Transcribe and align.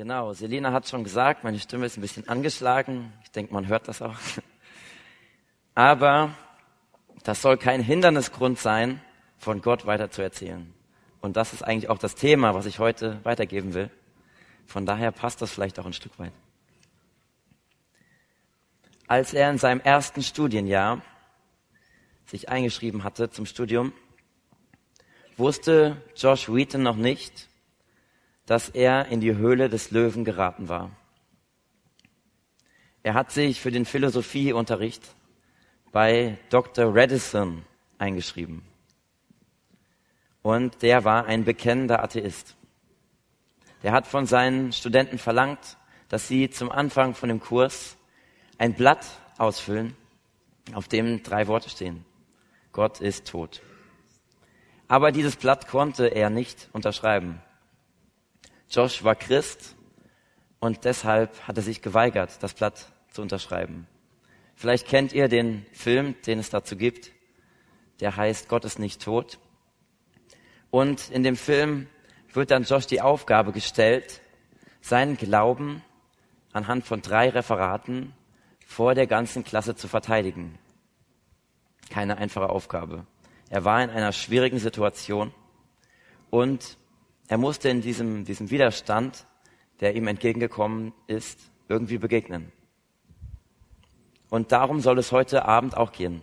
Genau, 0.00 0.32
Selina 0.32 0.72
hat 0.72 0.88
schon 0.88 1.04
gesagt, 1.04 1.44
meine 1.44 1.58
Stimme 1.58 1.84
ist 1.84 1.98
ein 1.98 2.00
bisschen 2.00 2.26
angeschlagen. 2.26 3.12
Ich 3.22 3.32
denke, 3.32 3.52
man 3.52 3.66
hört 3.66 3.86
das 3.86 4.00
auch. 4.00 4.16
Aber 5.74 6.34
das 7.22 7.42
soll 7.42 7.58
kein 7.58 7.82
Hindernisgrund 7.82 8.58
sein, 8.58 9.02
von 9.36 9.60
Gott 9.60 9.84
weiter 9.84 10.10
zu 10.10 10.22
erzählen. 10.22 10.72
Und 11.20 11.36
das 11.36 11.52
ist 11.52 11.62
eigentlich 11.62 11.90
auch 11.90 11.98
das 11.98 12.14
Thema, 12.14 12.54
was 12.54 12.64
ich 12.64 12.78
heute 12.78 13.22
weitergeben 13.24 13.74
will. 13.74 13.90
Von 14.64 14.86
daher 14.86 15.12
passt 15.12 15.42
das 15.42 15.52
vielleicht 15.52 15.78
auch 15.78 15.84
ein 15.84 15.92
Stück 15.92 16.18
weit. 16.18 16.32
Als 19.06 19.34
er 19.34 19.50
in 19.50 19.58
seinem 19.58 19.80
ersten 19.80 20.22
Studienjahr 20.22 21.02
sich 22.24 22.48
eingeschrieben 22.48 23.04
hatte 23.04 23.28
zum 23.28 23.44
Studium, 23.44 23.92
wusste 25.36 26.00
Josh 26.16 26.48
Wheaton 26.48 26.82
noch 26.82 26.96
nicht, 26.96 27.49
dass 28.50 28.68
er 28.68 29.06
in 29.06 29.20
die 29.20 29.36
Höhle 29.36 29.68
des 29.68 29.92
Löwen 29.92 30.24
geraten 30.24 30.68
war. 30.68 30.90
Er 33.04 33.14
hat 33.14 33.30
sich 33.30 33.60
für 33.60 33.70
den 33.70 33.84
Philosophieunterricht 33.84 35.14
bei 35.92 36.36
Dr. 36.50 36.92
Redison 36.92 37.64
eingeschrieben. 37.98 38.62
Und 40.42 40.82
der 40.82 41.04
war 41.04 41.26
ein 41.26 41.44
bekennender 41.44 42.02
Atheist. 42.02 42.56
Der 43.84 43.92
hat 43.92 44.08
von 44.08 44.26
seinen 44.26 44.72
Studenten 44.72 45.18
verlangt, 45.18 45.76
dass 46.08 46.26
sie 46.26 46.50
zum 46.50 46.72
Anfang 46.72 47.14
von 47.14 47.28
dem 47.28 47.38
Kurs 47.38 47.96
ein 48.58 48.74
Blatt 48.74 49.06
ausfüllen, 49.38 49.96
auf 50.72 50.88
dem 50.88 51.22
drei 51.22 51.46
Worte 51.46 51.70
stehen. 51.70 52.04
Gott 52.72 53.00
ist 53.00 53.28
tot. 53.28 53.62
Aber 54.88 55.12
dieses 55.12 55.36
Blatt 55.36 55.68
konnte 55.68 56.08
er 56.08 56.30
nicht 56.30 56.68
unterschreiben. 56.72 57.40
Josh 58.70 59.02
war 59.02 59.16
Christ 59.16 59.74
und 60.60 60.84
deshalb 60.84 61.48
hat 61.48 61.56
er 61.56 61.62
sich 61.62 61.82
geweigert, 61.82 62.40
das 62.40 62.54
Blatt 62.54 62.86
zu 63.10 63.20
unterschreiben. 63.20 63.88
Vielleicht 64.54 64.86
kennt 64.86 65.12
ihr 65.12 65.26
den 65.26 65.66
Film, 65.72 66.14
den 66.26 66.38
es 66.38 66.50
dazu 66.50 66.76
gibt. 66.76 67.10
Der 67.98 68.16
heißt 68.16 68.48
Gott 68.48 68.64
ist 68.64 68.78
nicht 68.78 69.02
tot. 69.02 69.38
Und 70.70 71.10
in 71.10 71.24
dem 71.24 71.36
Film 71.36 71.88
wird 72.32 72.52
dann 72.52 72.62
Josh 72.62 72.86
die 72.86 73.00
Aufgabe 73.00 73.50
gestellt, 73.50 74.20
seinen 74.80 75.16
Glauben 75.16 75.82
anhand 76.52 76.86
von 76.86 77.02
drei 77.02 77.28
Referaten 77.28 78.14
vor 78.64 78.94
der 78.94 79.08
ganzen 79.08 79.42
Klasse 79.42 79.74
zu 79.74 79.88
verteidigen. 79.88 80.58
Keine 81.90 82.18
einfache 82.18 82.50
Aufgabe. 82.50 83.04
Er 83.48 83.64
war 83.64 83.82
in 83.82 83.90
einer 83.90 84.12
schwierigen 84.12 84.60
Situation 84.60 85.34
und 86.30 86.78
er 87.30 87.38
musste 87.38 87.68
in 87.68 87.80
diesem, 87.80 88.24
diesem 88.24 88.50
Widerstand, 88.50 89.24
der 89.78 89.94
ihm 89.94 90.08
entgegengekommen 90.08 90.92
ist, 91.06 91.38
irgendwie 91.68 91.98
begegnen. 91.98 92.50
Und 94.30 94.50
darum 94.50 94.80
soll 94.80 94.98
es 94.98 95.12
heute 95.12 95.44
Abend 95.44 95.76
auch 95.76 95.92
gehen. 95.92 96.22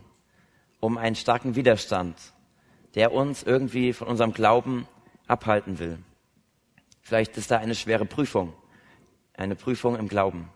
Um 0.82 0.98
einen 0.98 1.16
starken 1.16 1.56
Widerstand, 1.56 2.18
der 2.94 3.14
uns 3.14 3.44
irgendwie 3.44 3.94
von 3.94 4.10
unserem 4.10 4.34
Glauben 4.34 4.86
abhalten 5.28 5.80
will. 5.80 5.98
Vielleicht 7.02 7.38
ist 7.38 7.52
da 7.52 7.58
eine 7.58 7.76
schwere 7.76 8.06
Prüfung, 8.06 8.52
eine 9.34 9.56
Prüfung 9.56 9.96
im 9.96 10.10
Glauben. 10.10 10.50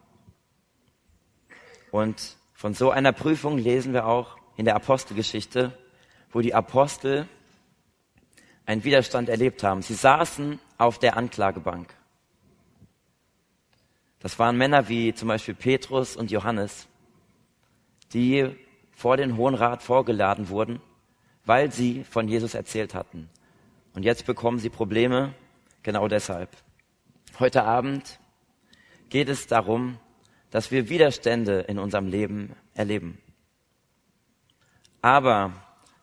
Und 1.91 2.35
von 2.52 2.73
so 2.73 2.91
einer 2.91 3.13
Prüfung 3.13 3.57
lesen 3.57 3.94
wir 3.94 4.05
auch 4.05 4.35
in 4.57 4.66
der 4.66 4.75
Apostelgeschichte, 4.75 5.72
wo 6.29 6.41
die 6.41 6.53
Apostel 6.53 7.29
einen 8.66 8.84
Widerstand 8.84 9.30
erlebt 9.30 9.64
haben. 9.64 9.81
Sie 9.81 9.94
saßen 9.94 10.59
auf 10.78 11.00
der 11.00 11.17
Anklagebank. 11.17 11.94
Das 14.20 14.38
waren 14.38 14.58
Männer 14.58 14.88
wie 14.88 15.14
zum 15.14 15.28
Beispiel 15.28 15.56
Petrus 15.56 16.16
und 16.16 16.31
Johannes, 16.31 16.88
die 18.14 18.56
vor 18.92 19.18
den 19.18 19.36
Hohen 19.36 19.56
Rat 19.56 19.81
vorgeladen 19.81 20.50
wurden 20.50 20.80
weil 21.46 21.72
sie 21.72 22.03
von 22.03 22.28
Jesus 22.28 22.53
erzählt 22.53 22.94
hatten. 22.94 23.30
Und 23.94 24.03
jetzt 24.03 24.25
bekommen 24.25 24.59
sie 24.59 24.69
Probleme 24.69 25.34
genau 25.84 26.08
deshalb. 26.08 26.50
Heute 27.40 27.64
Abend 27.64 28.19
geht 29.09 29.30
es 29.30 29.47
darum, 29.47 29.97
dass 30.50 30.72
wir 30.72 30.90
Widerstände 30.90 31.62
in 31.62 31.80
unserem 31.80 32.08
Leben 32.08 32.56
erleben. 32.74 33.18
Aber 35.02 35.53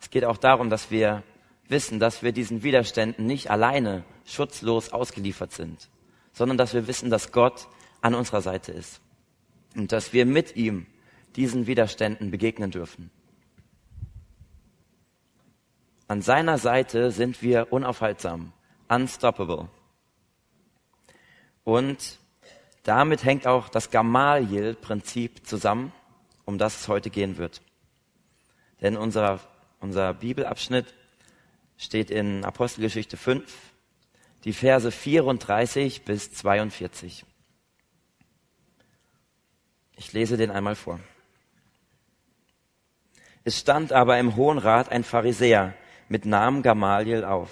es 0.00 0.10
geht 0.10 0.24
auch 0.24 0.38
darum, 0.38 0.70
dass 0.70 0.90
wir 0.90 1.22
wissen, 1.68 1.98
dass 2.00 2.22
wir 2.22 2.32
diesen 2.32 2.62
Widerständen 2.62 3.26
nicht 3.26 3.50
alleine 3.50 4.04
schutzlos 4.24 4.92
ausgeliefert 4.92 5.52
sind, 5.52 5.88
sondern 6.32 6.56
dass 6.58 6.74
wir 6.74 6.86
wissen, 6.86 7.10
dass 7.10 7.32
Gott 7.32 7.68
an 8.00 8.14
unserer 8.14 8.42
Seite 8.42 8.72
ist 8.72 9.00
und 9.74 9.92
dass 9.92 10.12
wir 10.12 10.26
mit 10.26 10.56
ihm 10.56 10.86
diesen 11.36 11.66
Widerständen 11.66 12.30
begegnen 12.30 12.70
dürfen. 12.70 13.10
An 16.08 16.22
seiner 16.22 16.56
Seite 16.56 17.10
sind 17.10 17.42
wir 17.42 17.70
unaufhaltsam, 17.70 18.52
unstoppable. 18.88 19.68
Und 21.64 22.18
damit 22.82 23.24
hängt 23.24 23.46
auch 23.46 23.68
das 23.68 23.90
Gamaliel-Prinzip 23.90 25.46
zusammen, 25.46 25.92
um 26.46 26.56
das 26.56 26.80
es 26.80 26.88
heute 26.88 27.10
gehen 27.10 27.36
wird. 27.36 27.60
Denn 28.80 28.96
unser, 28.96 29.40
unser 29.80 30.14
Bibelabschnitt 30.14 30.94
steht 31.78 32.10
in 32.10 32.44
Apostelgeschichte 32.44 33.16
5, 33.16 33.56
die 34.44 34.52
Verse 34.52 34.90
34 34.90 36.02
bis 36.02 36.32
42. 36.32 37.24
Ich 39.96 40.12
lese 40.12 40.36
den 40.36 40.50
einmal 40.50 40.74
vor. 40.74 41.00
Es 43.44 43.58
stand 43.58 43.92
aber 43.92 44.18
im 44.18 44.36
Hohen 44.36 44.58
Rat 44.58 44.90
ein 44.90 45.04
Pharisäer, 45.04 45.74
mit 46.08 46.26
Namen 46.26 46.62
Gamaliel 46.62 47.24
auf, 47.24 47.50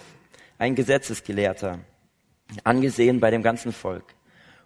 ein 0.58 0.74
Gesetzesgelehrter, 0.74 1.80
angesehen 2.64 3.20
bei 3.20 3.30
dem 3.30 3.42
ganzen 3.42 3.72
Volk, 3.72 4.14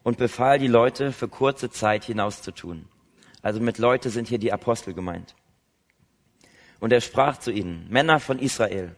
und 0.03 0.17
befahl 0.17 0.59
die 0.59 0.69
Leute 0.69 1.13
für 1.13 1.29
kurze 1.29 1.71
Zeit 1.71 2.05
hinauszutun. 2.05 2.89
Also 3.43 3.61
mit 3.61 3.79
Leute 3.79 4.11
sind 4.11 4.29
hier 4.29 4.39
die 4.39 4.53
Apostel 4.53 4.95
gemeint. 4.95 5.35
Und 6.79 6.93
er 6.93 7.01
sprach 7.01 7.39
zu 7.39 7.51
ihnen, 7.51 7.87
Männer 7.91 8.21
von 8.21 8.39
Israel, 8.39 8.97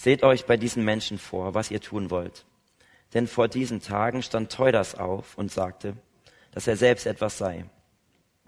seht 0.00 0.22
euch 0.22 0.46
bei 0.46 0.56
diesen 0.56 0.84
Menschen 0.84 1.18
vor, 1.18 1.54
was 1.54 1.70
ihr 1.70 1.80
tun 1.80 2.10
wollt. 2.10 2.46
Denn 3.12 3.26
vor 3.26 3.48
diesen 3.48 3.82
Tagen 3.82 4.22
stand 4.22 4.52
Teudas 4.52 4.94
auf 4.94 5.36
und 5.36 5.50
sagte, 5.50 5.96
dass 6.52 6.66
er 6.66 6.76
selbst 6.76 7.06
etwas 7.06 7.38
sei, 7.38 7.64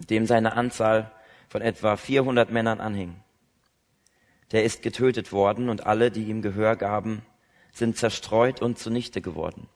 dem 0.09 0.27
seine 0.27 0.55
Anzahl 0.55 1.13
von 1.49 1.61
etwa 1.61 1.97
400 1.97 2.51
Männern 2.51 2.81
anhing 2.81 3.23
der 4.53 4.65
ist 4.65 4.83
getötet 4.83 5.33
worden 5.33 5.69
und 5.69 5.87
alle, 5.87 6.11
die 6.11 6.25
ihm 6.25 6.43
Gehör 6.43 6.77
gaben, 6.77 7.23
sind 7.73 7.97
zerstreut 7.97 8.61
und 8.61 8.79
zunichte 8.79 9.23
geworden. 9.23 9.67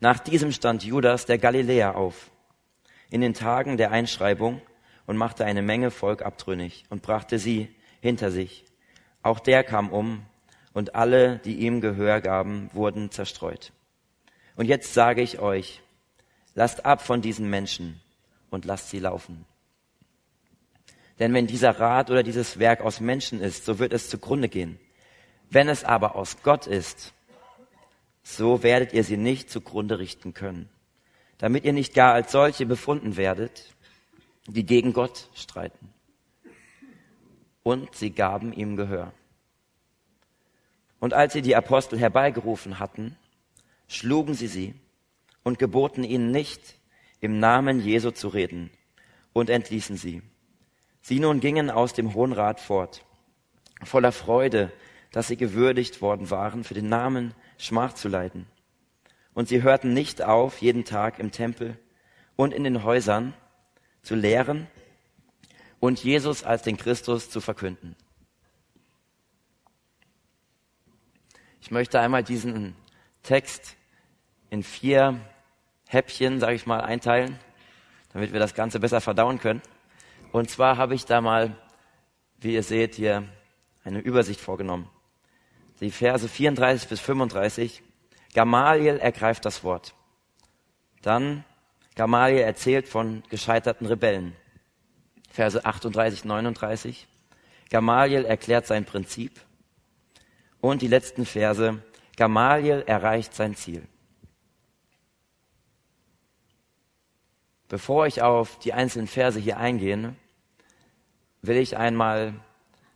Nach 0.00 0.20
diesem 0.20 0.52
stand 0.52 0.84
Judas 0.84 1.26
der 1.26 1.38
Galiläer 1.38 1.96
auf, 1.96 2.30
in 3.10 3.20
den 3.20 3.34
Tagen 3.34 3.76
der 3.76 3.90
Einschreibung 3.90 4.62
und 5.06 5.16
machte 5.16 5.44
eine 5.44 5.62
Menge 5.62 5.90
Volk 5.90 6.22
abtrünnig 6.22 6.84
und 6.88 7.02
brachte 7.02 7.38
sie 7.38 7.74
hinter 8.00 8.30
sich. 8.30 8.64
Auch 9.22 9.40
der 9.40 9.64
kam 9.64 9.90
um 9.90 10.24
und 10.72 10.94
alle, 10.94 11.38
die 11.38 11.56
ihm 11.56 11.80
Gehör 11.80 12.20
gaben, 12.20 12.70
wurden 12.72 13.10
zerstreut. 13.10 13.72
Und 14.56 14.66
jetzt 14.66 14.94
sage 14.94 15.22
ich 15.22 15.38
euch, 15.38 15.82
lasst 16.54 16.84
ab 16.84 17.02
von 17.02 17.22
diesen 17.22 17.48
Menschen 17.48 18.00
und 18.50 18.64
lasst 18.64 18.90
sie 18.90 18.98
laufen. 18.98 19.44
Denn 21.18 21.34
wenn 21.34 21.46
dieser 21.46 21.78
Rat 21.78 22.10
oder 22.10 22.22
dieses 22.22 22.58
Werk 22.58 22.80
aus 22.80 23.00
Menschen 23.00 23.40
ist, 23.40 23.64
so 23.64 23.78
wird 23.78 23.92
es 23.92 24.08
zugrunde 24.08 24.48
gehen. 24.48 24.78
Wenn 25.50 25.68
es 25.68 25.84
aber 25.84 26.16
aus 26.16 26.42
Gott 26.42 26.66
ist, 26.66 27.12
so 28.22 28.62
werdet 28.62 28.92
ihr 28.92 29.04
sie 29.04 29.16
nicht 29.16 29.50
zugrunde 29.50 29.98
richten 29.98 30.32
können, 30.32 30.68
damit 31.38 31.64
ihr 31.64 31.72
nicht 31.72 31.94
gar 31.94 32.14
als 32.14 32.32
solche 32.32 32.66
befunden 32.66 33.16
werdet, 33.16 33.74
die 34.46 34.64
gegen 34.64 34.92
Gott 34.92 35.28
streiten. 35.34 35.92
Und 37.62 37.94
sie 37.94 38.10
gaben 38.10 38.52
ihm 38.52 38.76
Gehör. 38.76 39.12
Und 41.02 41.14
als 41.14 41.32
sie 41.32 41.42
die 41.42 41.56
Apostel 41.56 41.98
herbeigerufen 41.98 42.78
hatten, 42.78 43.16
schlugen 43.88 44.34
sie 44.34 44.46
sie 44.46 44.72
und 45.42 45.58
geboten 45.58 46.04
ihnen 46.04 46.30
nicht, 46.30 46.76
im 47.18 47.40
Namen 47.40 47.80
Jesu 47.80 48.12
zu 48.12 48.28
reden, 48.28 48.70
und 49.32 49.50
entließen 49.50 49.96
sie. 49.96 50.22
Sie 51.00 51.18
nun 51.18 51.40
gingen 51.40 51.70
aus 51.70 51.92
dem 51.92 52.14
Hohen 52.14 52.32
Rat 52.32 52.60
fort, 52.60 53.04
voller 53.82 54.12
Freude, 54.12 54.70
dass 55.10 55.26
sie 55.26 55.36
gewürdigt 55.36 56.02
worden 56.02 56.30
waren, 56.30 56.62
für 56.62 56.74
den 56.74 56.88
Namen 56.88 57.34
Schmach 57.58 57.94
zu 57.94 58.08
leiden. 58.08 58.46
Und 59.34 59.48
sie 59.48 59.62
hörten 59.64 59.92
nicht 59.92 60.22
auf, 60.22 60.62
jeden 60.62 60.84
Tag 60.84 61.18
im 61.18 61.32
Tempel 61.32 61.76
und 62.36 62.54
in 62.54 62.62
den 62.62 62.84
Häusern 62.84 63.34
zu 64.02 64.14
lehren 64.14 64.68
und 65.80 66.04
Jesus 66.04 66.44
als 66.44 66.62
den 66.62 66.76
Christus 66.76 67.28
zu 67.28 67.40
verkünden. 67.40 67.96
Ich 71.62 71.70
möchte 71.70 72.00
einmal 72.00 72.24
diesen 72.24 72.74
Text 73.22 73.76
in 74.50 74.64
vier 74.64 75.20
Häppchen, 75.86 76.40
sage 76.40 76.56
ich 76.56 76.66
mal, 76.66 76.80
einteilen, 76.80 77.38
damit 78.12 78.32
wir 78.32 78.40
das 78.40 78.54
Ganze 78.54 78.80
besser 78.80 79.00
verdauen 79.00 79.38
können. 79.38 79.62
Und 80.32 80.50
zwar 80.50 80.76
habe 80.76 80.96
ich 80.96 81.06
da 81.06 81.20
mal, 81.20 81.56
wie 82.40 82.54
ihr 82.54 82.64
seht, 82.64 82.96
hier 82.96 83.28
eine 83.84 84.00
Übersicht 84.00 84.40
vorgenommen. 84.40 84.90
Die 85.80 85.92
Verse 85.92 86.28
34 86.28 86.88
bis 86.88 86.98
35. 86.98 87.84
Gamaliel 88.34 88.96
ergreift 88.96 89.44
das 89.44 89.62
Wort. 89.62 89.94
Dann 91.00 91.44
Gamaliel 91.94 92.40
erzählt 92.40 92.88
von 92.88 93.22
gescheiterten 93.30 93.86
Rebellen. 93.86 94.34
Verse 95.30 95.64
38, 95.64 96.24
39. 96.24 97.06
Gamaliel 97.70 98.24
erklärt 98.24 98.66
sein 98.66 98.84
Prinzip. 98.84 99.40
Und 100.62 100.80
die 100.80 100.88
letzten 100.88 101.26
Verse. 101.26 101.82
Gamaliel 102.16 102.84
erreicht 102.86 103.34
sein 103.34 103.56
Ziel. 103.56 103.82
Bevor 107.68 108.06
ich 108.06 108.22
auf 108.22 108.58
die 108.60 108.72
einzelnen 108.72 109.08
Verse 109.08 109.40
hier 109.40 109.56
eingehe, 109.56 110.14
will 111.40 111.56
ich 111.56 111.76
einmal 111.76 112.34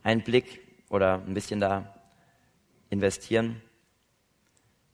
einen 0.01 0.23
Blick 0.23 0.61
oder 0.89 1.15
ein 1.27 1.33
bisschen 1.33 1.59
da 1.59 1.93
investieren, 2.89 3.61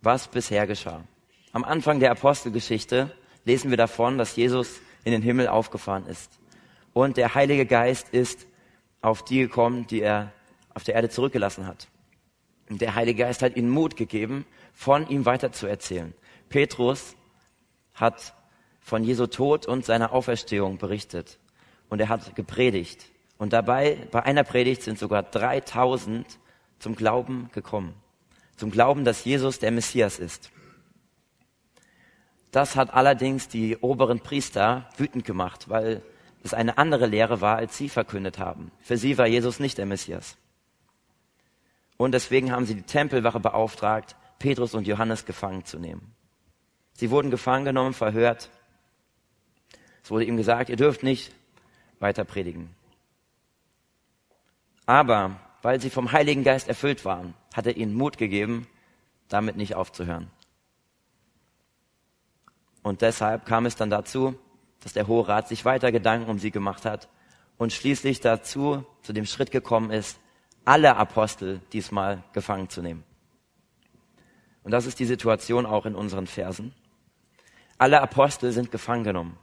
was 0.02 0.28
bisher 0.28 0.66
geschah. 0.66 1.04
Am 1.52 1.64
Anfang 1.64 2.00
der 2.00 2.10
Apostelgeschichte 2.10 3.16
lesen 3.46 3.70
wir 3.70 3.78
davon, 3.78 4.18
dass 4.18 4.36
Jesus 4.36 4.80
in 5.04 5.12
den 5.12 5.22
Himmel 5.22 5.48
aufgefahren 5.48 6.08
ist. 6.08 6.40
Und 6.94 7.18
der 7.18 7.36
Heilige 7.36 7.68
Geist 7.68 8.10
ist 8.10 8.48
auf 9.02 9.24
die 9.24 9.42
gekommen, 9.42 9.86
die 9.86 10.02
er 10.02 10.32
auf 10.74 10.84
der 10.84 10.96
Erde 10.96 11.10
zurückgelassen 11.10 11.68
hat. 11.68 11.88
Der 12.70 12.96
Heilige 12.96 13.24
Geist 13.24 13.42
hat 13.42 13.56
ihnen 13.56 13.70
Mut 13.70 13.96
gegeben, 13.96 14.46
von 14.74 15.08
ihm 15.08 15.26
weiterzuerzählen. 15.26 16.14
Petrus 16.50 17.16
hat 17.94 18.34
von 18.80 19.04
Jesu 19.04 19.28
Tod 19.28 19.66
und 19.66 19.86
seiner 19.86 20.14
Auferstehung 20.14 20.78
berichtet. 20.78 21.40
Und 21.90 22.00
er 22.00 22.10
hat 22.10 22.36
gepredigt. 22.36 23.06
Und 23.38 23.54
dabei, 23.54 24.08
bei 24.12 24.24
einer 24.24 24.44
Predigt 24.44 24.84
sind 24.84 24.98
sogar 24.98 25.24
3000 25.24 26.40
zum 26.80 26.96
Glauben 26.96 27.50
gekommen. 27.54 27.94
Zum 28.56 28.72
Glauben, 28.72 29.06
dass 29.06 29.26
Jesus 29.26 29.60
der 29.60 29.72
Messias 29.72 30.20
ist. 30.20 30.52
Das 32.52 32.76
hat 32.76 32.94
allerdings 32.94 33.48
die 33.48 33.78
oberen 33.78 34.20
Priester 34.20 34.88
wütend 34.98 35.26
gemacht, 35.26 35.70
weil 35.70 36.04
es 36.44 36.54
eine 36.54 36.78
andere 36.78 37.08
Lehre 37.08 37.42
war, 37.42 37.58
als 37.58 37.78
sie 37.78 37.90
verkündet 37.90 38.38
haben. 38.38 38.72
Für 38.80 38.98
sie 38.98 39.18
war 39.18 39.28
Jesus 39.28 39.60
nicht 39.60 39.78
der 39.78 39.86
Messias. 39.86 40.38
Und 41.98 42.14
deswegen 42.14 42.52
haben 42.52 42.66
sie 42.66 42.76
die 42.76 42.84
Tempelwache 42.84 43.40
beauftragt, 43.40 44.16
Petrus 44.40 44.74
und 44.74 44.88
Johannes 44.88 45.26
gefangen 45.26 45.66
zu 45.66 45.80
nehmen. 45.80 46.14
Sie 46.94 47.10
wurden 47.10 47.32
gefangen 47.32 47.66
genommen, 47.66 47.94
verhört 47.94 48.50
es 50.04 50.12
wurde 50.12 50.26
ihm 50.26 50.38
gesagt, 50.38 50.70
ihr 50.70 50.76
dürft 50.76 51.02
nicht 51.02 51.34
weiter 52.00 52.26
predigen. 52.26 52.76
Aber 54.86 55.40
weil 55.62 55.80
sie 55.80 55.90
vom 55.90 56.12
Heiligen 56.12 56.44
Geist 56.44 56.68
erfüllt 56.68 57.06
waren, 57.06 57.34
hat 57.54 57.66
er 57.66 57.78
ihnen 57.78 57.94
Mut 57.94 58.18
gegeben, 58.18 58.68
damit 59.30 59.56
nicht 59.56 59.76
aufzuhören. 59.76 60.30
Und 62.84 63.02
deshalb 63.02 63.46
kam 63.46 63.66
es 63.66 63.78
dann 63.78 63.90
dazu, 63.90 64.36
dass 64.82 64.92
der 64.92 65.08
Hohe 65.08 65.26
Rat 65.26 65.48
sich 65.48 65.64
weiter 65.64 65.94
Gedanken 65.94 66.30
um 66.30 66.38
sie 66.38 66.52
gemacht 66.52 66.84
hat 66.84 67.08
und 67.58 67.72
schließlich 67.72 68.20
dazu 68.20 68.86
zu 69.04 69.14
dem 69.14 69.26
Schritt 69.26 69.52
gekommen 69.52 69.90
ist, 69.90 70.20
alle 70.66 70.96
Apostel 70.96 71.62
diesmal 71.72 72.24
gefangen 72.34 72.70
zu 72.70 72.82
nehmen. 72.82 73.04
Und 74.64 74.72
das 74.72 74.86
ist 74.86 75.00
die 75.00 75.06
Situation 75.06 75.66
auch 75.66 75.86
in 75.86 75.96
unseren 75.96 76.28
Versen. 76.28 76.74
Alle 77.78 78.02
Apostel 78.02 78.52
sind 78.52 78.72
gefangen 78.72 79.04
genommen. 79.04 79.38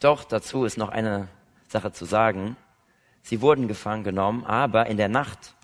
Doch 0.00 0.24
dazu 0.24 0.64
ist 0.64 0.78
noch 0.78 0.88
eine 0.88 1.28
Sache 1.68 1.92
zu 1.92 2.04
sagen. 2.04 2.56
Sie 3.22 3.42
wurden 3.42 3.68
gefangen 3.68 4.04
genommen, 4.04 4.44
aber 4.44 4.86
in 4.86 4.96
der 4.96 5.08
Nacht 5.08 5.54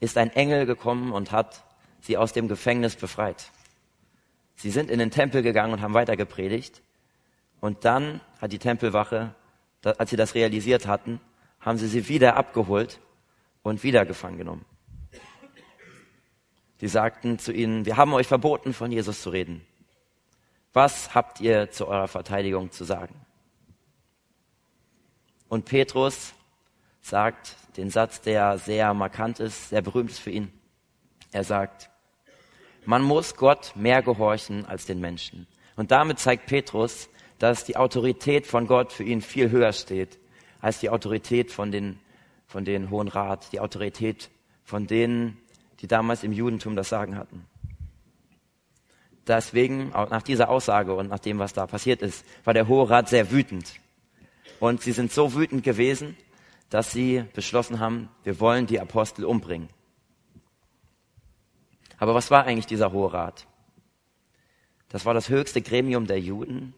ist 0.00 0.18
ein 0.18 0.30
Engel 0.30 0.66
gekommen 0.66 1.12
und 1.12 1.32
hat 1.32 1.64
sie 2.00 2.16
aus 2.16 2.32
dem 2.32 2.48
Gefängnis 2.48 2.96
befreit. 2.96 3.50
Sie 4.56 4.70
sind 4.70 4.90
in 4.90 4.98
den 4.98 5.10
Tempel 5.10 5.42
gegangen 5.42 5.72
und 5.72 5.80
haben 5.80 5.94
weiter 5.94 6.16
gepredigt. 6.16 6.82
Und 7.60 7.84
dann 7.84 8.20
hat 8.40 8.52
die 8.52 8.58
Tempelwache, 8.58 9.34
als 9.82 10.10
sie 10.10 10.16
das 10.16 10.34
realisiert 10.34 10.86
hatten, 10.86 11.20
haben 11.60 11.78
sie 11.78 11.86
sie 11.86 12.08
wieder 12.08 12.36
abgeholt 12.36 13.00
und 13.62 13.82
wieder 13.82 14.04
gefangen 14.06 14.38
genommen. 14.38 14.64
Sie 16.78 16.88
sagten 16.88 17.38
zu 17.38 17.52
ihnen, 17.52 17.84
wir 17.84 17.96
haben 17.96 18.14
euch 18.14 18.26
verboten, 18.26 18.72
von 18.72 18.90
Jesus 18.90 19.22
zu 19.22 19.30
reden. 19.30 19.66
Was 20.72 21.14
habt 21.14 21.40
ihr 21.40 21.70
zu 21.70 21.86
eurer 21.86 22.08
Verteidigung 22.08 22.70
zu 22.70 22.84
sagen? 22.84 23.14
Und 25.48 25.64
Petrus 25.64 26.32
sagt 27.02 27.56
den 27.76 27.90
Satz, 27.90 28.20
der 28.20 28.56
sehr 28.58 28.94
markant 28.94 29.40
ist, 29.40 29.68
sehr 29.68 29.82
berühmt 29.82 30.10
ist 30.10 30.20
für 30.20 30.30
ihn. 30.30 30.52
Er 31.32 31.44
sagt, 31.44 31.90
man 32.84 33.02
muss 33.02 33.36
Gott 33.36 33.72
mehr 33.74 34.02
gehorchen 34.02 34.64
als 34.64 34.86
den 34.86 35.00
Menschen. 35.00 35.46
Und 35.76 35.90
damit 35.90 36.18
zeigt 36.18 36.46
Petrus, 36.46 37.08
dass 37.38 37.64
die 37.64 37.76
Autorität 37.76 38.46
von 38.46 38.66
Gott 38.66 38.92
für 38.92 39.04
ihn 39.04 39.20
viel 39.20 39.50
höher 39.50 39.72
steht 39.72 40.18
als 40.60 40.80
die 40.80 40.90
Autorität 40.90 41.50
von 41.50 41.72
den, 41.72 41.98
von 42.50 42.64
den 42.64 42.90
Hohen 42.90 43.06
Rat, 43.06 43.52
die 43.52 43.60
Autorität 43.60 44.28
von 44.64 44.88
denen, 44.88 45.38
die 45.78 45.86
damals 45.86 46.24
im 46.24 46.32
Judentum 46.32 46.74
das 46.74 46.88
Sagen 46.88 47.16
hatten. 47.16 47.46
Deswegen, 49.28 49.90
nach 49.90 50.22
dieser 50.22 50.48
Aussage 50.48 50.92
und 50.94 51.08
nach 51.08 51.20
dem, 51.20 51.38
was 51.38 51.52
da 51.52 51.68
passiert 51.68 52.02
ist, 52.02 52.24
war 52.42 52.52
der 52.52 52.66
Hohe 52.66 52.90
Rat 52.90 53.08
sehr 53.08 53.30
wütend. 53.30 53.78
Und 54.58 54.82
sie 54.82 54.90
sind 54.90 55.12
so 55.12 55.34
wütend 55.34 55.62
gewesen, 55.62 56.16
dass 56.70 56.90
sie 56.90 57.24
beschlossen 57.34 57.78
haben, 57.78 58.08
wir 58.24 58.40
wollen 58.40 58.66
die 58.66 58.80
Apostel 58.80 59.24
umbringen. 59.24 59.68
Aber 61.98 62.16
was 62.16 62.32
war 62.32 62.46
eigentlich 62.46 62.66
dieser 62.66 62.90
Hohe 62.90 63.12
Rat? 63.12 63.46
Das 64.88 65.04
war 65.04 65.14
das 65.14 65.28
höchste 65.28 65.62
Gremium 65.62 66.08
der 66.08 66.18
Juden 66.18 66.74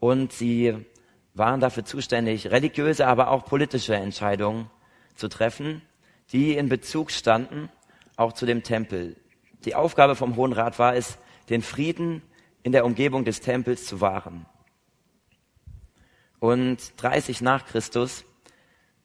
und 0.00 0.32
sie 0.32 0.84
waren 1.34 1.60
dafür 1.60 1.84
zuständig, 1.84 2.50
religiöse, 2.50 3.06
aber 3.06 3.30
auch 3.30 3.44
politische 3.44 3.94
Entscheidungen 3.94 4.68
zu 5.14 5.28
treffen, 5.28 5.82
die 6.32 6.56
in 6.56 6.68
Bezug 6.68 7.10
standen 7.10 7.68
auch 8.16 8.32
zu 8.32 8.46
dem 8.46 8.62
Tempel. 8.62 9.16
Die 9.64 9.74
Aufgabe 9.74 10.16
vom 10.16 10.36
Hohen 10.36 10.52
Rat 10.52 10.78
war 10.78 10.94
es, 10.94 11.18
den 11.48 11.62
Frieden 11.62 12.22
in 12.62 12.72
der 12.72 12.84
Umgebung 12.84 13.24
des 13.24 13.40
Tempels 13.40 13.86
zu 13.86 14.00
wahren. 14.00 14.46
Und 16.38 16.92
30 16.96 17.40
nach 17.40 17.66
Christus 17.66 18.24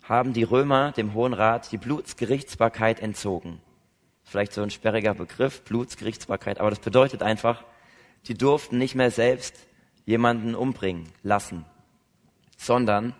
haben 0.03 0.33
die 0.33 0.43
Römer 0.43 0.91
dem 0.91 1.13
Hohen 1.13 1.33
Rat 1.33 1.71
die 1.71 1.77
Blutsgerichtsbarkeit 1.77 2.99
entzogen. 2.99 3.61
Vielleicht 4.23 4.53
so 4.53 4.61
ein 4.61 4.71
sperriger 4.71 5.13
Begriff, 5.13 5.63
Blutsgerichtsbarkeit, 5.63 6.59
aber 6.59 6.69
das 6.69 6.79
bedeutet 6.79 7.21
einfach, 7.21 7.63
die 8.27 8.33
durften 8.33 8.77
nicht 8.77 8.95
mehr 8.95 9.11
selbst 9.11 9.67
jemanden 10.05 10.55
umbringen 10.55 11.09
lassen, 11.23 11.65
sondern 12.57 13.13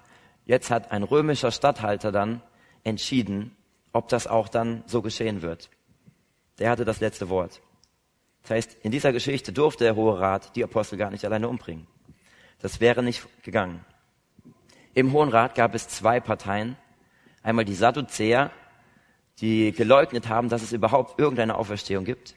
jetzt 0.45 0.71
hat 0.71 0.91
ein 0.91 1.03
römischer 1.03 1.51
Statthalter 1.51 2.11
dann 2.11 2.41
entschieden, 2.87 3.55
ob 3.91 4.07
das 4.07 4.27
auch 4.27 4.47
dann 4.47 4.83
so 4.87 5.01
geschehen 5.01 5.41
wird. 5.41 5.69
Der 6.59 6.69
hatte 6.69 6.85
das 6.85 6.99
letzte 6.99 7.29
Wort. 7.29 7.61
Das 8.41 8.51
heißt, 8.51 8.77
in 8.81 8.91
dieser 8.91 9.11
Geschichte 9.11 9.51
durfte 9.51 9.83
der 9.83 9.95
Hohe 9.95 10.19
Rat 10.19 10.55
die 10.55 10.63
Apostel 10.63 10.97
gar 10.97 11.11
nicht 11.11 11.25
alleine 11.25 11.49
umbringen. 11.49 11.85
Das 12.59 12.79
wäre 12.79 13.03
nicht 13.03 13.27
gegangen. 13.43 13.85
Im 14.93 15.11
Hohen 15.11 15.29
Rat 15.29 15.53
gab 15.53 15.75
es 15.75 15.87
zwei 15.89 16.19
Parteien. 16.19 16.77
Einmal 17.43 17.65
die 17.65 17.75
Sadduzäer, 17.75 18.51
die 19.39 19.71
geleugnet 19.71 20.29
haben, 20.29 20.49
dass 20.49 20.63
es 20.63 20.71
überhaupt 20.71 21.19
irgendeine 21.19 21.55
Auferstehung 21.55 22.05
gibt. 22.05 22.35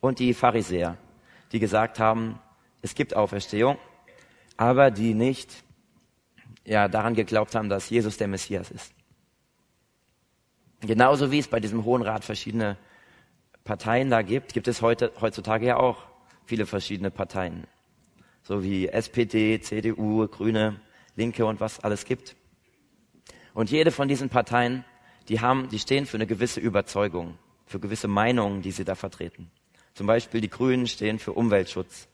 Und 0.00 0.18
die 0.18 0.34
Pharisäer, 0.34 0.98
die 1.52 1.58
gesagt 1.58 1.98
haben, 1.98 2.38
es 2.82 2.94
gibt 2.94 3.16
Auferstehung, 3.16 3.78
aber 4.56 4.90
die 4.90 5.14
nicht 5.14 5.64
ja, 6.64 6.86
daran 6.86 7.14
geglaubt 7.14 7.54
haben, 7.54 7.68
dass 7.68 7.90
Jesus 7.90 8.16
der 8.16 8.28
Messias 8.28 8.70
ist. 8.70 8.95
Genauso 10.80 11.30
wie 11.30 11.38
es 11.38 11.48
bei 11.48 11.60
diesem 11.60 11.84
Hohen 11.84 12.02
Rat 12.02 12.24
verschiedene 12.24 12.76
Parteien 13.64 14.10
da 14.10 14.22
gibt, 14.22 14.52
gibt 14.52 14.68
es 14.68 14.82
heute, 14.82 15.12
heutzutage 15.20 15.66
ja 15.66 15.76
auch 15.76 16.04
viele 16.44 16.66
verschiedene 16.66 17.10
Parteien. 17.10 17.66
So 18.42 18.62
wie 18.62 18.88
SPD, 18.88 19.60
CDU, 19.60 20.28
Grüne, 20.28 20.80
Linke 21.16 21.44
und 21.46 21.60
was 21.60 21.80
alles 21.80 22.04
gibt. 22.04 22.36
Und 23.54 23.70
jede 23.70 23.90
von 23.90 24.06
diesen 24.06 24.28
Parteien, 24.28 24.84
die 25.28 25.40
haben, 25.40 25.68
die 25.68 25.78
stehen 25.78 26.06
für 26.06 26.18
eine 26.18 26.26
gewisse 26.26 26.60
Überzeugung, 26.60 27.38
für 27.66 27.80
gewisse 27.80 28.06
Meinungen, 28.06 28.62
die 28.62 28.70
sie 28.70 28.84
da 28.84 28.94
vertreten. 28.94 29.50
Zum 29.94 30.06
Beispiel 30.06 30.40
die 30.40 30.50
Grünen 30.50 30.86
stehen 30.86 31.18
für 31.18 31.32
Umweltschutz 31.32 32.06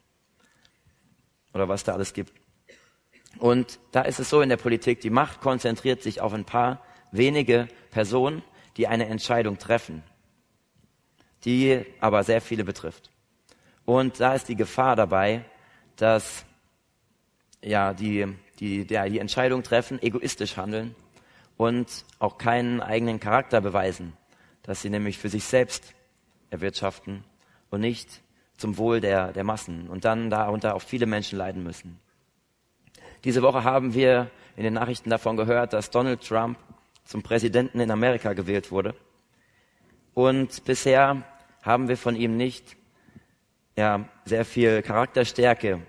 oder 1.53 1.69
was 1.69 1.85
da 1.85 1.93
alles 1.93 2.15
gibt. 2.15 2.33
Und 3.39 3.79
da 3.91 4.03
ist 4.03 4.21
es 4.21 4.31
so 4.31 4.41
in 4.41 4.49
der 4.49 4.57
Politik, 4.57 5.01
die 5.01 5.11
Macht 5.11 5.41
konzentriert 5.41 6.03
sich 6.03 6.21
auf 6.21 6.33
ein 6.33 6.45
paar 6.45 6.83
wenige 7.11 7.69
Personen, 7.91 8.43
die 8.77 8.89
eine 8.89 9.07
Entscheidung 9.07 9.59
treffen, 9.59 10.03
die 11.45 11.85
aber 12.01 12.25
sehr 12.25 12.41
viele 12.41 12.65
betrifft. 12.65 13.11
Und 13.85 14.21
da 14.21 14.35
ist 14.35 14.49
die 14.49 14.57
Gefahr 14.57 14.97
dabei, 14.97 15.45
dass 15.97 16.45
ja, 17.63 17.93
die, 17.93 18.27
die, 18.59 18.87
der, 18.87 19.09
die 19.09 19.19
Entscheidung 19.19 19.63
treffen, 19.63 20.01
egoistisch 20.03 20.57
handeln 20.57 20.95
und 21.57 22.05
auch 22.19 22.39
keinen 22.39 22.81
eigenen 22.81 23.21
Charakter 23.21 23.61
beweisen, 23.61 24.17
dass 24.63 24.83
sie 24.83 24.91
nämlich 24.91 25.19
für 25.19 25.29
sich 25.29 25.45
selbst 25.45 25.95
erwirtschaften 26.51 27.25
und 27.71 27.81
nicht 27.81 28.21
zum 28.57 28.79
Wohl 28.79 29.01
der, 29.01 29.33
der 29.33 29.45
Massen 29.45 29.89
und 29.89 30.05
dann 30.05 30.31
darunter 30.31 30.75
auch 30.75 30.83
viele 30.83 31.07
Menschen 31.07 31.39
leiden 31.39 31.63
müssen. 31.63 31.99
Diese 33.25 33.43
Woche 33.43 33.65
haben 33.65 33.95
wir 33.95 34.31
in 34.57 34.65
den 34.65 34.75
Nachrichten 34.75 35.11
davon 35.11 35.37
gehört, 35.37 35.73
dass 35.73 35.91
Donald 35.91 36.27
Trump 36.27 36.59
zum 37.05 37.23
Präsidenten 37.23 37.81
in 37.81 37.91
Amerika 37.91 38.33
gewählt 38.33 38.71
wurde. 38.71 38.95
Und 40.15 40.65
bisher 40.65 41.23
haben 41.63 41.89
wir 41.89 41.97
von 41.97 42.17
ihm 42.17 42.37
nicht 42.37 42.77
ja, 43.77 44.09
sehr 44.25 44.45
viel 44.45 44.83
Charakterstärke 44.83 45.81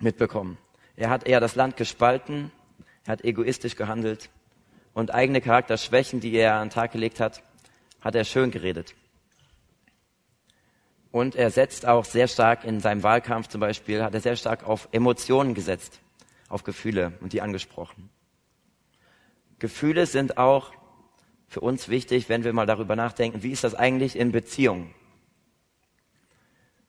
mitbekommen. 0.00 0.58
Er 0.96 1.10
hat 1.10 1.26
eher 1.26 1.40
das 1.40 1.54
Land 1.54 1.76
gespalten, 1.76 2.50
er 3.04 3.12
hat 3.12 3.24
egoistisch 3.24 3.76
gehandelt 3.76 4.30
und 4.94 5.14
eigene 5.14 5.40
Charakterschwächen, 5.40 6.20
die 6.20 6.34
er 6.34 6.54
an 6.54 6.68
den 6.68 6.74
Tag 6.74 6.92
gelegt 6.92 7.20
hat, 7.20 7.42
hat 8.00 8.14
er 8.14 8.24
schön 8.24 8.50
geredet. 8.50 8.94
Und 11.10 11.36
er 11.36 11.50
setzt 11.50 11.86
auch 11.86 12.04
sehr 12.04 12.26
stark 12.26 12.64
in 12.64 12.80
seinem 12.80 13.02
Wahlkampf 13.02 13.48
zum 13.48 13.60
Beispiel, 13.60 14.02
hat 14.02 14.14
er 14.14 14.20
sehr 14.20 14.36
stark 14.36 14.64
auf 14.64 14.88
Emotionen 14.92 15.54
gesetzt, 15.54 16.00
auf 16.48 16.64
Gefühle 16.64 17.12
und 17.20 17.32
die 17.32 17.42
angesprochen. 17.42 18.08
Gefühle 19.62 20.06
sind 20.06 20.38
auch 20.38 20.72
für 21.46 21.60
uns 21.60 21.88
wichtig, 21.88 22.28
wenn 22.28 22.42
wir 22.42 22.52
mal 22.52 22.66
darüber 22.66 22.96
nachdenken, 22.96 23.44
wie 23.44 23.52
ist 23.52 23.62
das 23.62 23.76
eigentlich 23.76 24.16
in 24.16 24.32
Beziehungen? 24.32 24.92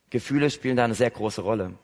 Gefühle 0.09 0.49
spielen 0.49 0.75
da 0.75 0.83
eine 0.83 0.95
sehr 0.95 1.11
große 1.11 1.41
Rolle. 1.41 1.77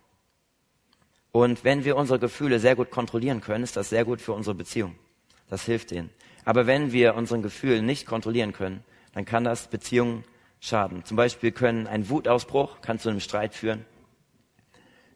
Und 1.32 1.64
wenn 1.64 1.86
wir 1.86 1.96
unsere 1.96 2.18
Gefühle 2.18 2.60
sehr 2.60 2.76
gut 2.76 2.90
kontrollieren 2.90 3.40
können, 3.40 3.64
ist 3.64 3.78
das 3.78 3.90
sehr 3.90 4.04
gut 4.04 4.20
für 4.20 4.34
unsere 4.34 4.56
Beziehung. 4.56 4.96
Das 5.48 5.64
hilft 5.64 5.92
denen. 5.92 6.10
Aber 6.44 6.66
wenn 6.66 6.92
wir 6.92 7.14
unseren 7.14 7.44
Gefühlen 7.44 7.86
nicht 7.86 8.08
kontrollieren 8.08 8.52
können, 8.52 8.84
dann 9.14 9.26
kann 9.26 9.44
das 9.44 9.68
Beziehungen 9.68 10.24
schaden. 10.60 11.06
Zum 11.06 11.18
Beispiel 11.18 11.52
können 11.52 11.86
ein 11.86 12.10
Wutausbruch 12.10 12.82
kann 12.82 12.98
zu 12.98 13.10
einem 13.10 13.20
Streit 13.20 13.54
führen, 13.54 13.86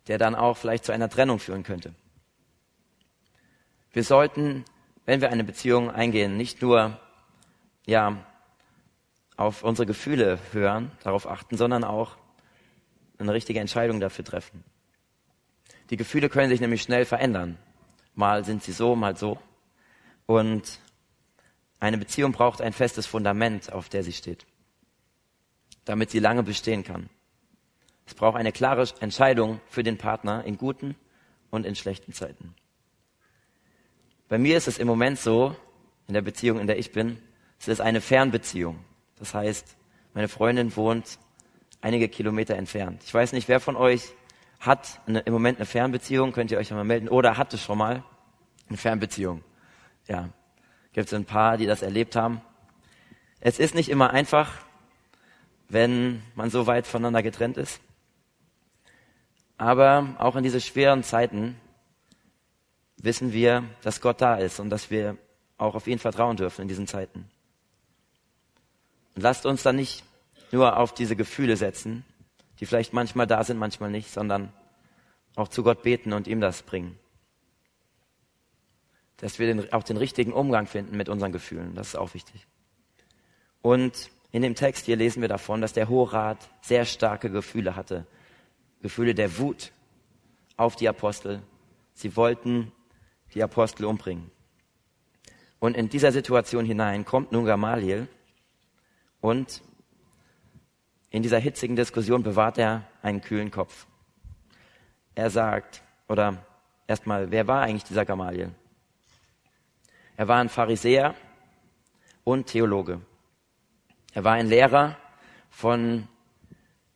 der 0.08 0.20
dann 0.20 0.36
auch 0.36 0.56
vielleicht 0.56 0.86
zu 0.86 0.92
einer 0.92 1.10
Trennung 1.10 1.40
führen 1.40 1.64
könnte. 1.64 1.96
Wir 3.92 4.04
sollten, 4.04 4.66
wenn 5.06 5.22
wir 5.22 5.32
eine 5.32 5.44
Beziehung 5.44 5.92
eingehen, 5.92 6.38
nicht 6.38 6.62
nur 6.62 7.00
ja 7.86 8.26
auf 9.36 9.64
unsere 9.64 9.86
Gefühle 9.86 10.40
hören, 10.52 10.92
darauf 11.04 11.28
achten, 11.28 11.58
sondern 11.58 11.84
auch 11.84 12.18
eine 13.18 13.34
richtige 13.34 13.60
Entscheidung 13.60 14.00
dafür 14.00 14.26
treffen. 14.26 14.64
Die 15.90 15.98
Gefühle 15.98 16.30
können 16.30 16.50
sich 16.50 16.62
nämlich 16.62 16.82
schnell 16.82 17.06
verändern. 17.06 17.58
Mal 18.16 18.46
sind 18.46 18.64
sie 18.64 18.72
so, 18.72 18.96
mal 18.96 19.18
so. 19.18 19.40
Und 20.26 20.80
eine 21.80 21.98
Beziehung 21.98 22.32
braucht 22.32 22.62
ein 22.62 22.74
festes 22.74 23.06
Fundament, 23.06 23.72
auf 23.74 23.90
der 23.90 24.04
sie 24.04 24.14
steht, 24.14 24.46
damit 25.86 26.12
sie 26.12 26.20
lange 26.20 26.44
bestehen 26.44 26.84
kann. 26.84 27.10
Es 28.06 28.14
braucht 28.14 28.38
eine 28.38 28.52
klare 28.52 28.88
Entscheidung 29.00 29.60
für 29.68 29.84
den 29.84 29.98
Partner 29.98 30.44
in 30.46 30.58
guten 30.58 30.96
und 31.50 31.66
in 31.66 31.76
schlechten 31.76 32.14
Zeiten. 32.14 32.56
Bei 34.34 34.40
mir 34.40 34.58
ist 34.58 34.68
es 34.68 34.80
im 34.80 34.88
Moment 34.88 35.20
so, 35.20 35.56
in 36.08 36.16
der 36.16 36.24
Beziehung, 36.24 36.60
in 36.60 36.66
der 36.66 36.80
ich 36.80 36.92
bin, 36.92 37.20
es 37.60 37.68
ist 37.68 37.80
eine 37.80 38.02
Fernbeziehung. 38.02 38.80
Das 39.20 39.36
heißt, 39.36 39.78
meine 40.16 40.28
Freundin 40.28 40.76
wohnt 40.76 41.20
einige 41.82 42.10
Kilometer 42.10 42.56
entfernt. 42.56 43.04
Ich 43.06 43.14
weiß 43.14 43.34
nicht, 43.34 43.48
wer 43.48 43.60
von 43.60 43.76
euch 43.76 44.12
hat 44.60 45.00
eine, 45.06 45.20
im 45.20 45.34
Moment 45.34 45.60
eine 45.60 45.68
Fernbeziehung, 45.68 46.32
könnt 46.32 46.50
ihr 46.50 46.58
euch 46.58 46.72
mal 46.72 46.84
melden, 46.84 47.10
oder 47.10 47.38
hatte 47.38 47.60
schon 47.60 47.78
mal 47.78 48.04
eine 48.70 48.78
Fernbeziehung. 48.80 49.44
Ja, 50.08 50.30
gibt 50.94 51.10
es 51.10 51.14
ein 51.14 51.26
paar, 51.26 51.58
die 51.58 51.68
das 51.68 51.84
erlebt 51.84 52.16
haben. 52.16 52.42
Es 53.40 53.60
ist 53.60 53.76
nicht 53.76 53.90
immer 53.90 54.10
einfach, 54.14 54.52
wenn 55.70 56.24
man 56.34 56.50
so 56.50 56.66
weit 56.66 56.88
voneinander 56.88 57.22
getrennt 57.22 57.58
ist. 57.58 57.82
Aber 59.60 60.16
auch 60.18 60.36
in 60.36 60.42
diese 60.42 60.60
schweren 60.60 61.04
Zeiten 61.04 61.56
wissen 63.04 63.34
wir, 63.34 63.64
dass 63.84 64.02
Gott 64.02 64.22
da 64.22 64.36
ist 64.36 64.60
und 64.60 64.70
dass 64.70 64.90
wir 64.90 65.18
auch 65.58 65.76
auf 65.76 65.88
ihn 65.88 66.00
vertrauen 66.00 66.38
dürfen 66.38 66.64
in 66.64 66.68
diesen 66.68 66.88
Zeiten. 66.88 67.30
Und 69.16 69.22
lasst 69.22 69.46
uns 69.46 69.62
dann 69.62 69.76
nicht 69.76 70.04
nur 70.52 70.78
auf 70.78 70.94
diese 70.94 71.16
Gefühle 71.16 71.58
setzen, 71.58 72.06
die 72.60 72.66
vielleicht 72.66 72.94
manchmal 72.94 73.28
da 73.28 73.44
sind, 73.44 73.58
manchmal 73.58 73.92
nicht, 73.92 74.10
sondern 74.10 74.52
auch 75.36 75.50
zu 75.50 75.64
Gott 75.64 75.84
beten 75.84 76.14
und 76.14 76.28
ihm 76.28 76.40
das 76.40 76.64
bringen. 76.64 76.98
Dass 79.18 79.38
wir 79.38 79.48
den, 79.48 79.74
auch 79.74 79.84
den 79.84 79.98
richtigen 79.98 80.34
Umgang 80.34 80.66
finden 80.66 80.96
mit 80.96 81.10
unseren 81.10 81.32
Gefühlen, 81.32 81.76
das 81.76 81.90
ist 81.90 81.96
auch 81.96 82.14
wichtig. 82.14 82.48
Und 83.62 84.10
in 84.32 84.42
dem 84.42 84.56
Text 84.56 84.86
hier 84.86 84.96
lesen 84.96 85.22
wir 85.22 85.30
davon, 85.30 85.62
dass 85.62 85.74
der 85.74 85.90
Hohe 85.90 86.12
Rat 86.12 86.50
sehr 86.62 86.86
starke 86.86 87.30
Gefühle 87.30 87.76
hatte. 87.76 88.06
Gefühle 88.82 89.14
der 89.14 89.38
Wut 89.38 89.72
auf 90.58 90.76
die 90.76 90.90
Apostel. 90.90 91.42
Sie 91.94 92.16
wollten 92.16 92.72
die 93.34 93.44
Apostel 93.44 93.86
umbringen. 93.86 94.32
Und 95.60 95.78
in 95.78 95.90
dieser 95.90 96.12
Situation 96.12 96.66
hinein 96.66 97.06
kommt 97.06 97.32
nun 97.32 97.46
Gamaliel 97.46 98.08
und 99.22 99.64
in 101.10 101.24
dieser 101.24 101.40
hitzigen 101.40 101.76
Diskussion 101.76 102.24
bewahrt 102.24 102.58
er 102.58 102.88
einen 103.02 103.22
kühlen 103.22 103.52
Kopf. 103.52 103.88
Er 105.16 105.30
sagt, 105.30 105.84
oder 106.08 106.46
erstmal, 106.88 107.32
wer 107.32 107.48
war 107.48 107.62
eigentlich 107.62 107.84
dieser 107.84 108.04
Gamaliel? 108.04 108.52
Er 110.18 110.28
war 110.28 110.40
ein 110.40 110.50
Pharisäer 110.50 111.16
und 112.24 112.48
Theologe. 112.48 113.02
Er 114.14 114.24
war 114.24 114.34
ein 114.34 114.48
Lehrer 114.48 114.98
von 115.50 116.08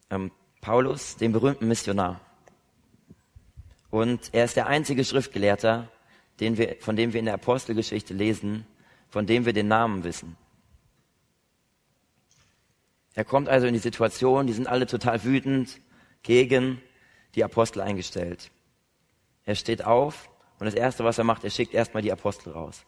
ähm, 0.10 0.32
Paulus, 0.62 1.16
dem 1.18 1.32
berühmten 1.32 1.68
Missionar. 1.68 2.20
Und 3.90 4.34
er 4.34 4.46
ist 4.46 4.56
der 4.56 4.68
einzige 4.68 5.04
Schriftgelehrter, 5.04 5.90
den 6.40 6.58
wir, 6.58 6.78
von 6.80 6.96
dem 6.96 7.14
wir 7.14 7.20
in 7.20 7.26
der 7.26 7.34
Apostelgeschichte 7.36 8.14
lesen, 8.14 8.66
von 9.10 9.26
dem 9.26 9.46
wir 9.46 9.54
den 9.54 9.68
Namen 9.68 10.04
wissen. 10.04 10.38
Er 13.16 13.26
kommt 13.26 13.50
also 13.50 13.66
in 13.66 13.74
die 13.74 13.80
Situation, 13.80 14.46
die 14.46 14.54
sind 14.54 14.68
alle 14.68 14.86
total 14.86 15.24
wütend 15.24 15.80
gegen 16.22 16.82
die 17.34 17.44
Apostel 17.44 17.82
eingestellt. 17.82 18.52
Er 19.44 19.56
steht 19.56 19.84
auf 19.84 20.30
und 20.60 20.66
das 20.66 20.76
Erste, 20.76 21.04
was 21.04 21.18
er 21.18 21.24
macht, 21.24 21.44
er 21.44 21.50
schickt 21.50 21.74
erstmal 21.74 22.04
die 22.04 22.12
Apostel 22.12 22.52
raus, 22.52 22.84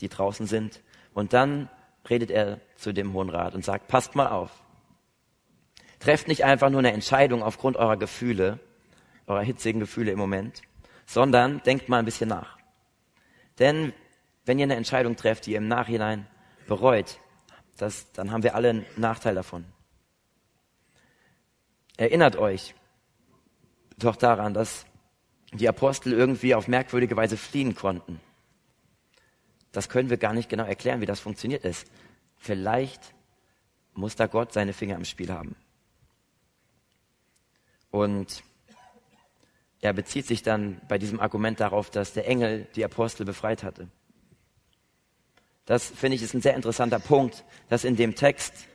die 0.00 0.08
draußen 0.08 0.46
sind. 0.46 0.82
Und 1.14 1.32
dann 1.32 1.68
redet 2.08 2.30
er 2.30 2.60
zu 2.76 2.92
dem 2.92 3.12
Hohen 3.12 3.28
Rat 3.28 3.54
und 3.54 3.64
sagt, 3.64 3.88
passt 3.88 4.14
mal 4.14 4.28
auf. 4.28 4.50
Trefft 6.00 6.28
nicht 6.28 6.44
einfach 6.44 6.70
nur 6.70 6.78
eine 6.78 6.92
Entscheidung 6.92 7.42
aufgrund 7.42 7.76
eurer 7.76 7.96
Gefühle, 7.96 8.60
eurer 9.26 9.42
hitzigen 9.42 9.80
Gefühle 9.80 10.12
im 10.12 10.18
Moment, 10.18 10.62
sondern 11.08 11.62
denkt 11.62 11.88
mal 11.88 11.98
ein 11.98 12.04
bisschen 12.04 12.28
nach. 12.28 12.58
Denn 13.58 13.94
wenn 14.44 14.58
ihr 14.58 14.64
eine 14.64 14.76
Entscheidung 14.76 15.16
trefft, 15.16 15.46
die 15.46 15.52
ihr 15.52 15.58
im 15.58 15.66
Nachhinein 15.66 16.26
bereut, 16.66 17.18
das, 17.78 18.12
dann 18.12 18.30
haben 18.30 18.42
wir 18.42 18.54
alle 18.54 18.70
einen 18.70 18.86
Nachteil 18.96 19.34
davon. 19.34 19.64
Erinnert 21.96 22.36
euch 22.36 22.74
doch 23.96 24.16
daran, 24.16 24.52
dass 24.52 24.84
die 25.52 25.68
Apostel 25.68 26.12
irgendwie 26.12 26.54
auf 26.54 26.68
merkwürdige 26.68 27.16
Weise 27.16 27.38
fliehen 27.38 27.74
konnten. 27.74 28.20
Das 29.72 29.88
können 29.88 30.10
wir 30.10 30.18
gar 30.18 30.34
nicht 30.34 30.50
genau 30.50 30.64
erklären, 30.64 31.00
wie 31.00 31.06
das 31.06 31.20
funktioniert 31.20 31.64
ist. 31.64 31.90
Vielleicht 32.36 33.14
muss 33.94 34.14
da 34.14 34.26
Gott 34.26 34.52
seine 34.52 34.74
Finger 34.74 34.96
im 34.96 35.06
Spiel 35.06 35.32
haben. 35.32 35.56
Und 37.90 38.42
er 39.80 39.92
bezieht 39.92 40.26
sich 40.26 40.42
dann 40.42 40.80
bei 40.88 40.98
diesem 40.98 41.20
Argument 41.20 41.60
darauf, 41.60 41.90
dass 41.90 42.12
der 42.12 42.26
Engel 42.26 42.66
die 42.74 42.84
Apostel 42.84 43.24
befreit 43.24 43.62
hatte. 43.62 43.88
Das 45.66 45.86
finde 45.86 46.16
ich 46.16 46.22
ist 46.22 46.34
ein 46.34 46.40
sehr 46.40 46.54
interessanter 46.54 46.98
Punkt, 46.98 47.44
dass 47.68 47.84
in 47.84 47.94
dem 47.94 48.14
Text 48.14 48.66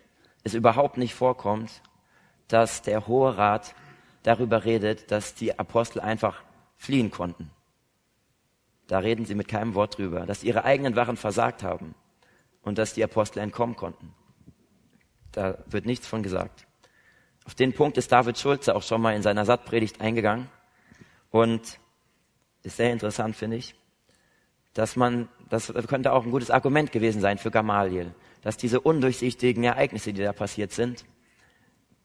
es 0.44 0.54
überhaupt 0.54 0.98
nicht 0.98 1.14
vorkommt, 1.14 1.82
dass 2.48 2.82
der 2.82 3.08
Hohe 3.08 3.38
Rat 3.38 3.76
darüber 4.24 4.64
redet, 4.64 5.12
dass 5.12 5.34
die 5.34 5.58
Apostel 5.58 6.00
einfach 6.00 6.42
fliehen 6.78 7.12
konnten. 7.12 7.50
Da 8.88 9.00
reden 9.00 9.26
sie 9.26 9.36
mit 9.36 9.48
keinem 9.48 9.76
Wort 9.76 9.98
drüber, 9.98 10.26
dass 10.26 10.44
ihre 10.44 10.64
eigenen 10.64 10.96
Wachen 10.96 11.18
versagt 11.18 11.64
haben 11.64 11.96
und 12.62 12.78
dass 12.78 12.94
die 12.94 13.04
Apostel 13.04 13.40
entkommen 13.40 13.76
konnten. 13.76 14.14
Da 15.32 15.58
wird 15.66 15.86
nichts 15.86 16.06
von 16.06 16.22
gesagt. 16.22 16.68
Auf 17.46 17.56
den 17.56 17.74
Punkt 17.74 17.98
ist 17.98 18.12
David 18.12 18.38
Schulze 18.38 18.76
auch 18.76 18.84
schon 18.84 19.02
mal 19.02 19.16
in 19.16 19.24
seiner 19.24 19.46
Sattpredigt 19.46 20.00
eingegangen 20.00 20.48
und 21.34 21.80
ist 22.62 22.78
sehr 22.78 22.94
interessant, 22.94 23.36
finde 23.36 23.58
ich 23.58 23.76
dass 24.74 24.96
man, 24.96 25.30
das 25.50 25.72
könnte 25.88 26.12
auch 26.12 26.26
ein 26.26 26.32
gutes 26.32 26.52
Argument 26.52 26.92
gewesen 26.92 27.22
sein 27.22 27.38
für 27.38 27.52
Gamaliel, 27.52 28.14
dass 28.42 28.58
diese 28.58 28.82
undurchsichtigen 28.82 29.64
Ereignisse, 29.64 30.14
die 30.14 30.24
da 30.24 30.34
passiert 30.34 30.72
sind, 30.72 31.06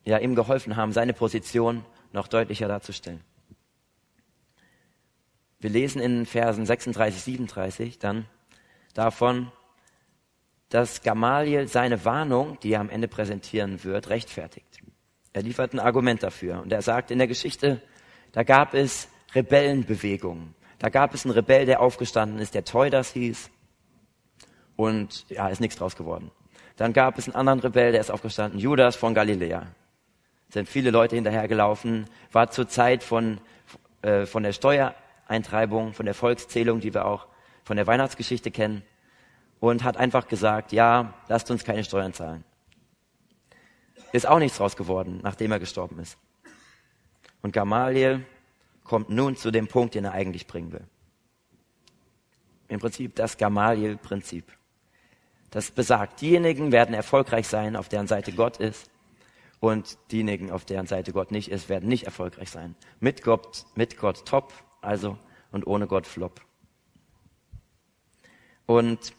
ja 0.04 0.18
ihm 0.18 0.34
geholfen 0.34 0.76
haben, 0.76 0.92
seine 0.92 1.14
Position 1.14 1.84
noch 2.12 2.28
deutlicher 2.28 2.68
darzustellen. 2.68 3.22
Wir 5.60 5.70
lesen 5.70 6.00
in 6.00 6.24
Versen 6.24 6.66
36, 6.66 7.22
37 7.22 7.98
dann 7.98 8.26
davon, 8.94 9.50
dass 10.68 11.02
Gamaliel 11.02 11.66
seine 11.66 12.04
Warnung, 12.04 12.58
die 12.60 12.72
er 12.72 12.80
am 12.80 12.90
Ende 12.90 13.08
präsentieren 13.08 13.82
wird, 13.82 14.10
rechtfertigt. 14.10 14.82
Er 15.32 15.42
liefert 15.42 15.72
ein 15.72 15.80
Argument 15.80 16.22
dafür 16.22 16.60
und 16.60 16.72
er 16.72 16.82
sagt, 16.82 17.10
in 17.10 17.18
der 17.18 17.26
Geschichte, 17.26 17.80
da 18.32 18.42
gab 18.42 18.74
es 18.74 19.08
Rebellenbewegungen. 19.34 20.54
Da 20.78 20.88
gab 20.88 21.14
es 21.14 21.24
einen 21.24 21.34
Rebell, 21.34 21.66
der 21.66 21.80
aufgestanden 21.80 22.38
ist, 22.38 22.54
der 22.54 22.64
Teudas 22.64 23.12
hieß 23.12 23.50
und 24.76 25.28
ja, 25.28 25.48
ist 25.48 25.60
nichts 25.60 25.76
draus 25.76 25.96
geworden. 25.96 26.30
Dann 26.76 26.92
gab 26.92 27.18
es 27.18 27.26
einen 27.26 27.34
anderen 27.34 27.60
Rebell, 27.60 27.92
der 27.92 28.00
ist 28.00 28.10
aufgestanden, 28.10 28.60
Judas 28.60 28.94
von 28.94 29.12
Galiläa. 29.12 29.66
Sind 30.50 30.68
viele 30.68 30.90
Leute 30.90 31.16
hinterhergelaufen, 31.16 32.06
war 32.30 32.50
zur 32.50 32.68
Zeit 32.68 33.02
von, 33.02 33.40
äh, 34.02 34.24
von 34.24 34.44
der 34.44 34.52
Steuereintreibung, 34.52 35.92
von 35.92 36.06
der 36.06 36.14
Volkszählung, 36.14 36.80
die 36.80 36.94
wir 36.94 37.04
auch 37.04 37.26
von 37.64 37.76
der 37.76 37.86
Weihnachtsgeschichte 37.86 38.50
kennen, 38.50 38.82
und 39.60 39.82
hat 39.82 39.96
einfach 39.96 40.28
gesagt, 40.28 40.72
ja, 40.72 41.14
lasst 41.26 41.50
uns 41.50 41.64
keine 41.64 41.82
Steuern 41.82 42.14
zahlen. 42.14 42.44
Ist 44.12 44.26
auch 44.26 44.38
nichts 44.38 44.58
draus 44.58 44.76
geworden, 44.76 45.20
nachdem 45.22 45.50
er 45.50 45.58
gestorben 45.58 45.98
ist. 45.98 46.16
Und 47.42 47.52
Gamaliel 47.52 48.24
kommt 48.88 49.10
nun 49.10 49.36
zu 49.36 49.52
dem 49.52 49.68
Punkt, 49.68 49.94
den 49.94 50.04
er 50.04 50.12
eigentlich 50.12 50.46
bringen 50.46 50.72
will. 50.72 50.84
Im 52.68 52.80
Prinzip 52.80 53.14
das 53.14 53.36
Gamaliel-Prinzip. 53.36 54.44
Das 55.50 55.70
besagt, 55.70 56.20
diejenigen 56.20 56.72
werden 56.72 56.94
erfolgreich 56.94 57.46
sein, 57.46 57.76
auf 57.76 57.88
deren 57.88 58.06
Seite 58.06 58.32
Gott 58.32 58.56
ist, 58.56 58.90
und 59.60 59.98
diejenigen, 60.12 60.50
auf 60.50 60.64
deren 60.64 60.86
Seite 60.86 61.12
Gott 61.12 61.32
nicht 61.32 61.50
ist, 61.50 61.68
werden 61.68 61.88
nicht 61.88 62.04
erfolgreich 62.04 62.50
sein. 62.50 62.76
Mit 63.00 63.22
Gott, 63.22 63.66
mit 63.74 63.98
Gott 63.98 64.24
top, 64.24 64.52
also, 64.80 65.18
und 65.50 65.66
ohne 65.66 65.86
Gott 65.86 66.06
flop. 66.06 66.40
Und 68.66 69.14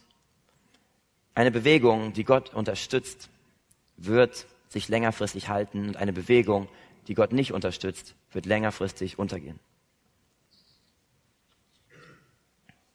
eine 1.34 1.50
Bewegung, 1.50 2.12
die 2.12 2.24
Gott 2.24 2.54
unterstützt, 2.54 3.28
wird 3.96 4.46
sich 4.68 4.88
längerfristig 4.88 5.48
halten 5.48 5.88
und 5.88 5.96
eine 5.96 6.12
Bewegung, 6.12 6.68
die 7.10 7.14
Gott 7.14 7.32
nicht 7.32 7.52
unterstützt, 7.52 8.14
wird 8.30 8.46
längerfristig 8.46 9.18
untergehen. 9.18 9.58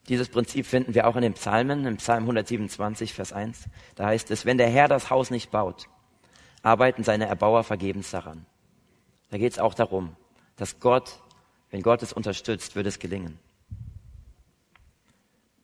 Dieses 0.08 0.30
Prinzip 0.30 0.66
finden 0.66 0.96
wir 0.96 1.08
auch 1.08 1.18
in 1.18 1.22
den 1.22 1.34
Psalmen, 1.34 1.86
im 1.86 1.98
Psalm 1.98 2.24
127, 2.24 3.14
Vers 3.14 3.34
1. 3.34 3.66
Da 3.96 4.06
heißt 4.06 4.32
es, 4.32 4.46
wenn 4.46 4.58
der 4.58 4.70
Herr 4.70 4.88
das 4.88 5.10
Haus 5.10 5.32
nicht 5.32 5.52
baut, 5.52 5.90
arbeiten 6.62 7.04
seine 7.04 7.26
Erbauer 7.26 7.66
vergebens 7.66 8.12
daran. 8.12 8.46
Da 9.32 9.38
geht 9.38 9.52
es 9.52 9.60
auch 9.60 9.74
darum, 9.74 10.16
dass 10.56 10.80
Gott, 10.80 11.20
wenn 11.70 11.82
Gott 11.82 12.02
es 12.02 12.14
unterstützt, 12.14 12.78
wird 12.78 12.88
es 12.88 13.00
gelingen. 13.00 13.38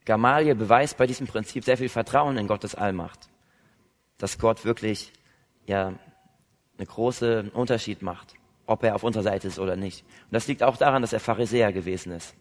Gamaliel 0.04 0.56
beweist 0.56 0.98
bei 0.98 1.08
diesem 1.08 1.26
Prinzip 1.26 1.64
sehr 1.64 1.78
viel 1.78 1.88
Vertrauen 1.88 2.36
in 2.36 2.48
Gottes 2.48 2.76
Allmacht, 2.76 3.30
dass 4.18 4.38
Gott 4.38 4.66
wirklich 4.66 5.14
ja 5.68 5.94
einen 6.78 6.88
großen 6.88 7.48
Unterschied 7.52 8.02
macht, 8.02 8.34
ob 8.66 8.84
er 8.84 8.96
auf 8.96 9.04
unserer 9.04 9.24
Seite 9.24 9.48
ist 9.48 9.60
oder 9.60 9.76
nicht. 9.76 10.04
Und 10.26 10.34
das 10.34 10.48
liegt 10.48 10.64
auch 10.64 10.78
daran, 10.78 11.02
dass 11.02 11.14
er 11.14 11.20
Pharisäer 11.20 11.74
gewesen 11.74 12.12
ist 12.12 12.36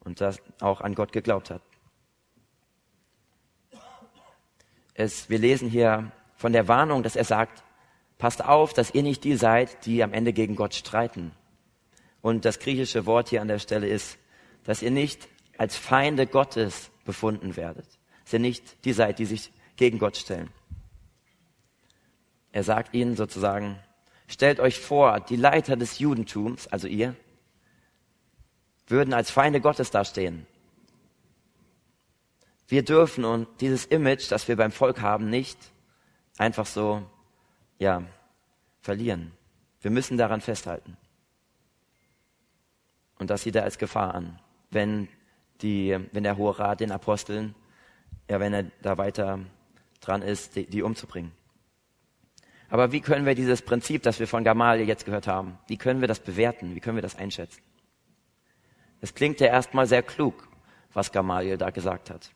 und 0.00 0.20
das 0.20 0.40
auch 0.60 0.80
an 0.80 0.94
Gott 0.94 1.12
geglaubt 1.12 1.50
hat. 1.50 1.62
Es, 4.94 5.30
wir 5.30 5.38
lesen 5.38 5.68
hier 5.68 6.12
von 6.36 6.52
der 6.52 6.68
Warnung, 6.68 7.02
dass 7.02 7.16
er 7.16 7.24
sagt, 7.24 7.62
passt 8.18 8.44
auf, 8.44 8.72
dass 8.72 8.94
ihr 8.94 9.02
nicht 9.02 9.24
die 9.24 9.36
seid, 9.36 9.86
die 9.86 10.02
am 10.02 10.12
Ende 10.12 10.32
gegen 10.32 10.54
Gott 10.54 10.74
streiten. 10.74 11.32
Und 12.20 12.44
das 12.44 12.58
griechische 12.58 13.06
Wort 13.06 13.30
hier 13.30 13.40
an 13.40 13.48
der 13.48 13.58
Stelle 13.58 13.88
ist, 13.88 14.18
dass 14.64 14.82
ihr 14.82 14.90
nicht 14.90 15.28
als 15.56 15.76
Feinde 15.76 16.26
Gottes 16.26 16.90
befunden 17.04 17.56
werdet. 17.56 17.86
Dass 18.24 18.34
ihr 18.34 18.38
nicht 18.38 18.84
die 18.84 18.92
seid, 18.92 19.18
die 19.18 19.24
sich 19.24 19.52
gegen 19.76 19.98
Gott 19.98 20.16
stellen. 20.16 20.50
Er 22.52 22.62
sagt 22.62 22.94
ihnen 22.94 23.16
sozusagen, 23.16 23.78
stellt 24.32 24.60
euch 24.60 24.80
vor, 24.80 25.20
die 25.20 25.36
Leiter 25.36 25.76
des 25.76 25.98
Judentums, 25.98 26.66
also 26.68 26.88
ihr, 26.88 27.14
würden 28.86 29.12
als 29.12 29.30
Feinde 29.30 29.60
Gottes 29.60 29.90
dastehen. 29.90 30.46
Wir 32.66 32.82
dürfen 32.82 33.24
und 33.24 33.46
dieses 33.60 33.84
Image, 33.84 34.30
das 34.30 34.48
wir 34.48 34.56
beim 34.56 34.72
Volk 34.72 35.02
haben, 35.02 35.28
nicht 35.28 35.58
einfach 36.38 36.64
so, 36.64 37.02
ja, 37.78 38.02
verlieren. 38.80 39.32
Wir 39.82 39.90
müssen 39.90 40.16
daran 40.16 40.40
festhalten. 40.40 40.96
Und 43.18 43.28
das 43.28 43.42
sieht 43.42 43.56
er 43.56 43.64
als 43.64 43.78
Gefahr 43.78 44.14
an, 44.14 44.40
wenn 44.70 45.08
die, 45.60 45.98
wenn 46.12 46.24
der 46.24 46.38
Hohe 46.38 46.58
Rat 46.58 46.80
den 46.80 46.90
Aposteln, 46.90 47.54
ja, 48.30 48.40
wenn 48.40 48.54
er 48.54 48.64
da 48.80 48.96
weiter 48.96 49.40
dran 50.00 50.22
ist, 50.22 50.56
die, 50.56 50.66
die 50.66 50.82
umzubringen. 50.82 51.32
Aber 52.72 52.90
wie 52.90 53.02
können 53.02 53.26
wir 53.26 53.34
dieses 53.34 53.60
Prinzip, 53.60 54.02
das 54.02 54.18
wir 54.18 54.26
von 54.26 54.44
Gamaliel 54.44 54.88
jetzt 54.88 55.04
gehört 55.04 55.26
haben, 55.26 55.58
wie 55.66 55.76
können 55.76 56.00
wir 56.00 56.08
das 56.08 56.20
bewerten? 56.20 56.74
Wie 56.74 56.80
können 56.80 56.96
wir 56.96 57.02
das 57.02 57.16
einschätzen? 57.16 57.60
Es 59.02 59.14
klingt 59.14 59.40
ja 59.40 59.48
erstmal 59.48 59.86
sehr 59.86 60.02
klug, 60.02 60.48
was 60.94 61.12
Gamaliel 61.12 61.58
da 61.58 61.68
gesagt 61.68 62.08
hat. 62.08 62.30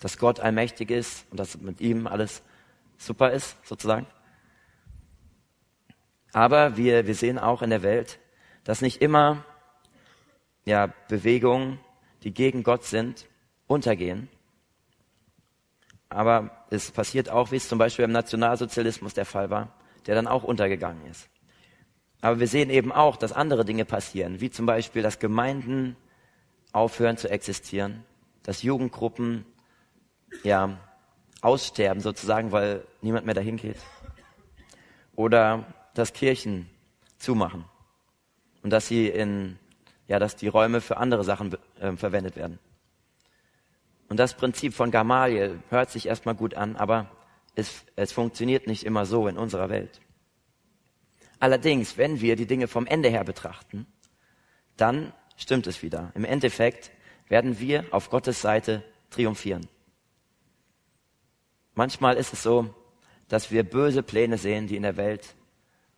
Dass 0.00 0.16
Gott 0.16 0.40
allmächtig 0.40 0.90
ist 0.90 1.30
und 1.30 1.38
dass 1.38 1.60
mit 1.60 1.82
ihm 1.82 2.06
alles 2.06 2.42
super 2.96 3.30
ist, 3.32 3.58
sozusagen. 3.62 4.06
Aber 6.32 6.78
wir, 6.78 7.06
wir 7.06 7.14
sehen 7.14 7.38
auch 7.38 7.60
in 7.60 7.68
der 7.68 7.82
Welt, 7.82 8.18
dass 8.64 8.80
nicht 8.80 9.02
immer 9.02 9.44
ja, 10.64 10.94
Bewegungen, 11.10 11.78
die 12.22 12.32
gegen 12.32 12.62
Gott 12.62 12.84
sind, 12.84 13.28
untergehen. 13.66 14.30
Aber 16.14 16.50
es 16.70 16.90
passiert 16.90 17.28
auch, 17.28 17.50
wie 17.50 17.56
es 17.56 17.68
zum 17.68 17.78
Beispiel 17.78 18.04
im 18.04 18.12
Nationalsozialismus 18.12 19.14
der 19.14 19.26
Fall 19.26 19.50
war, 19.50 19.72
der 20.06 20.14
dann 20.14 20.26
auch 20.26 20.44
untergegangen 20.44 21.04
ist. 21.06 21.28
Aber 22.20 22.40
wir 22.40 22.48
sehen 22.48 22.70
eben 22.70 22.92
auch, 22.92 23.16
dass 23.16 23.32
andere 23.32 23.64
Dinge 23.64 23.84
passieren, 23.84 24.40
wie 24.40 24.50
zum 24.50 24.64
Beispiel, 24.64 25.02
dass 25.02 25.18
Gemeinden 25.18 25.96
aufhören 26.72 27.16
zu 27.16 27.28
existieren, 27.28 28.04
dass 28.42 28.62
Jugendgruppen 28.62 29.44
ja 30.42 30.78
aussterben 31.42 32.00
sozusagen, 32.00 32.52
weil 32.52 32.84
niemand 33.02 33.26
mehr 33.26 33.34
dahin 33.34 33.56
geht. 33.56 33.76
Oder 35.16 35.66
dass 35.94 36.12
Kirchen 36.12 36.70
zumachen 37.18 37.64
und 38.62 38.70
dass 38.70 38.88
sie 38.88 39.08
in 39.08 39.58
ja, 40.06 40.18
dass 40.18 40.36
die 40.36 40.48
Räume 40.48 40.80
für 40.80 40.96
andere 40.98 41.24
Sachen 41.24 41.56
äh, 41.80 41.92
verwendet 41.96 42.36
werden. 42.36 42.58
Und 44.14 44.18
das 44.18 44.34
Prinzip 44.34 44.74
von 44.74 44.92
Gamaliel 44.92 45.58
hört 45.70 45.90
sich 45.90 46.06
erstmal 46.06 46.36
gut 46.36 46.54
an, 46.54 46.76
aber 46.76 47.10
es, 47.56 47.84
es 47.96 48.12
funktioniert 48.12 48.68
nicht 48.68 48.84
immer 48.84 49.06
so 49.06 49.26
in 49.26 49.36
unserer 49.36 49.70
Welt. 49.70 50.00
Allerdings, 51.40 51.98
wenn 51.98 52.20
wir 52.20 52.36
die 52.36 52.46
Dinge 52.46 52.68
vom 52.68 52.86
Ende 52.86 53.08
her 53.08 53.24
betrachten, 53.24 53.88
dann 54.76 55.12
stimmt 55.36 55.66
es 55.66 55.82
wieder. 55.82 56.12
Im 56.14 56.24
Endeffekt 56.24 56.92
werden 57.26 57.58
wir 57.58 57.86
auf 57.90 58.08
Gottes 58.08 58.40
Seite 58.40 58.84
triumphieren. 59.10 59.66
Manchmal 61.74 62.16
ist 62.16 62.32
es 62.32 62.44
so, 62.44 62.72
dass 63.26 63.50
wir 63.50 63.64
böse 63.64 64.04
Pläne 64.04 64.38
sehen, 64.38 64.68
die 64.68 64.76
in 64.76 64.84
der 64.84 64.96
Welt 64.96 65.34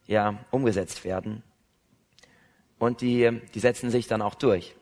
ja 0.06 0.42
umgesetzt 0.50 1.04
werden. 1.04 1.42
Und 2.78 3.02
die, 3.02 3.42
die 3.52 3.60
setzen 3.60 3.90
sich 3.90 4.06
dann 4.06 4.22
auch 4.22 4.36
durch. 4.36 4.74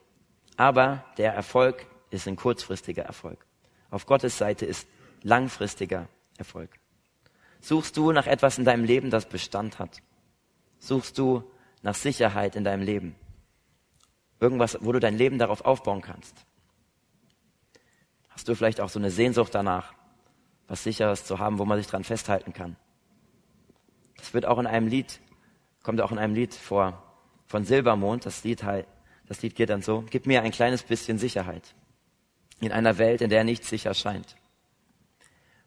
Aber 0.57 1.05
der 1.19 1.35
Erfolg 1.35 1.89
ist 2.15 2.29
ein 2.29 2.37
kurzfristiger 2.37 3.03
Erfolg. 3.03 3.45
Auf 3.91 4.07
Gottes 4.07 4.39
Seite 4.39 4.67
ist 4.67 4.89
langfristiger 5.23 6.09
Erfolg. 6.39 6.71
Suchst 7.61 7.97
du 7.97 8.13
nach 8.13 8.27
etwas 8.27 8.59
in 8.59 8.65
deinem 8.65 8.85
Leben, 8.85 9.11
das 9.11 9.29
Bestand 9.29 9.79
hat? 9.79 10.03
Suchst 10.79 11.19
du 11.19 11.45
nach 11.83 11.95
Sicherheit 11.95 12.57
in 12.57 12.65
deinem 12.65 12.83
Leben? 12.83 13.15
Irgendwas, 14.41 14.79
wo 14.81 14.93
du 14.93 15.01
dein 15.01 15.17
Leben 15.17 15.39
darauf 15.39 15.65
aufbauen 15.65 16.03
kannst? 16.03 16.45
Hast 18.29 18.49
du 18.49 18.55
vielleicht 18.55 18.81
auch 18.81 18.89
so 18.89 18.99
eine 18.99 19.11
Sehnsucht 19.11 19.55
danach, 19.55 19.95
was 20.67 20.83
Sicheres 20.83 21.25
zu 21.25 21.39
haben, 21.39 21.59
wo 21.59 21.65
man 21.65 21.79
sich 21.79 21.87
dran 21.87 22.05
festhalten 22.05 22.53
kann? 22.53 22.77
Das 24.17 24.35
wird 24.35 24.45
auch 24.45 24.59
in 24.59 24.67
einem 24.67 24.89
Lied, 24.89 25.21
kommt 25.83 26.01
auch 26.01 26.13
in 26.13 26.19
einem 26.19 26.35
Lied 26.35 26.55
vor, 26.55 27.03
von 27.47 27.65
Silbermond. 27.65 28.27
Das 28.27 28.45
Lied, 28.45 28.65
das 29.27 29.43
Lied 29.43 29.55
geht 29.55 29.71
dann 29.71 29.83
so, 29.83 30.05
gib 30.11 30.27
mir 30.27 30.43
ein 30.43 30.51
kleines 30.51 30.83
bisschen 30.83 31.19
Sicherheit 31.19 31.75
in 32.61 32.73
einer 32.73 32.99
Welt, 32.99 33.21
in 33.21 33.31
der 33.31 33.45
nichts 33.45 33.69
sicher 33.69 33.95
scheint. 33.95 34.37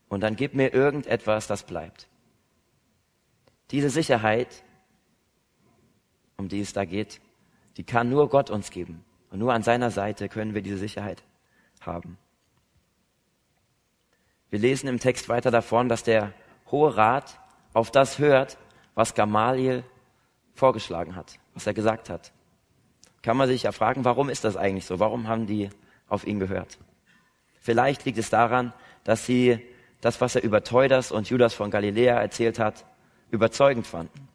Und 0.10 0.22
dann 0.22 0.36
gib 0.36 0.54
mir 0.54 0.74
irgendetwas, 0.74 1.48
das 1.48 1.64
bleibt. 1.64 2.08
Diese 3.72 3.90
Sicherheit, 3.90 4.64
um 6.38 6.48
die 6.48 6.62
es 6.62 6.74
da 6.74 6.86
geht, 6.86 7.20
die 7.76 7.84
kann 7.84 8.10
nur 8.10 8.30
Gott 8.30 8.50
uns 8.50 8.72
geben. 8.72 9.04
Und 9.30 9.40
nur 9.40 9.54
an 9.54 9.64
seiner 9.64 9.92
Seite 9.92 10.30
können 10.30 10.54
wir 10.54 10.62
diese 10.62 10.78
Sicherheit 10.78 11.24
haben. 11.82 12.18
Wir 14.50 14.60
lesen 14.60 14.88
im 14.88 15.00
Text 15.00 15.28
weiter 15.28 15.52
davon, 15.52 15.90
dass 15.90 16.04
der 16.04 16.34
Hohe 16.72 16.96
Rat 16.96 17.40
auf 17.74 17.92
das 17.92 18.18
hört, 18.18 18.58
was 18.96 19.14
Gamaliel 19.14 19.84
vorgeschlagen 20.54 21.16
hat, 21.16 21.38
was 21.54 21.68
er 21.68 21.74
gesagt 21.74 22.10
hat. 22.10 22.32
kann 23.22 23.38
man 23.38 23.50
sich 23.50 23.64
ja 23.64 23.74
fragen, 23.74 24.06
warum 24.06 24.30
ist 24.30 24.46
das 24.46 24.56
eigentlich 24.56 24.86
so? 24.86 25.00
Warum 25.00 25.28
haben 25.28 25.48
die 25.48 25.70
auf 26.08 26.26
ihn 26.26 26.40
gehört? 26.40 26.78
Vielleicht 27.60 28.06
liegt 28.06 28.18
es 28.18 28.30
daran, 28.30 28.74
dass 29.04 29.26
sie 29.26 29.60
das, 30.02 30.22
was 30.22 30.36
er 30.36 30.44
über 30.44 30.64
Teudas 30.64 31.12
und 31.12 31.30
Judas 31.30 31.54
von 31.54 31.72
Galiläa 31.72 32.20
erzählt 32.20 32.60
hat, 32.60 32.86
überzeugend 33.32 33.88
fanden. 33.88 34.28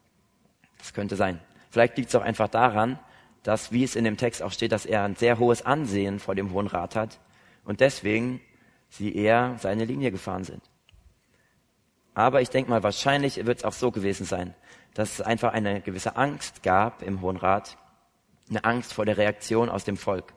Das 0.78 0.92
könnte 0.92 1.16
sein. 1.16 1.40
Vielleicht 1.70 1.96
liegt 1.96 2.08
es 2.08 2.14
auch 2.14 2.22
einfach 2.22 2.48
daran, 2.48 2.98
dass, 3.42 3.72
wie 3.72 3.84
es 3.84 3.96
in 3.96 4.04
dem 4.04 4.16
Text 4.16 4.42
auch 4.42 4.52
steht, 4.52 4.72
dass 4.72 4.86
er 4.86 5.04
ein 5.04 5.16
sehr 5.16 5.38
hohes 5.38 5.64
Ansehen 5.64 6.18
vor 6.18 6.34
dem 6.34 6.52
Hohen 6.52 6.66
Rat 6.66 6.96
hat 6.96 7.18
und 7.64 7.80
deswegen 7.80 8.40
sie 8.88 9.14
eher 9.14 9.56
seine 9.58 9.84
Linie 9.84 10.10
gefahren 10.10 10.44
sind. 10.44 10.62
Aber 12.14 12.42
ich 12.42 12.50
denke 12.50 12.70
mal, 12.70 12.82
wahrscheinlich 12.82 13.46
wird 13.46 13.58
es 13.58 13.64
auch 13.64 13.72
so 13.72 13.90
gewesen 13.90 14.26
sein, 14.26 14.54
dass 14.94 15.14
es 15.14 15.20
einfach 15.22 15.52
eine 15.52 15.80
gewisse 15.80 16.16
Angst 16.16 16.62
gab 16.62 17.02
im 17.02 17.22
Hohen 17.22 17.38
Rat, 17.38 17.78
eine 18.50 18.64
Angst 18.64 18.92
vor 18.92 19.06
der 19.06 19.16
Reaktion 19.16 19.70
aus 19.70 19.84
dem 19.84 19.96
Volk. 19.96 20.34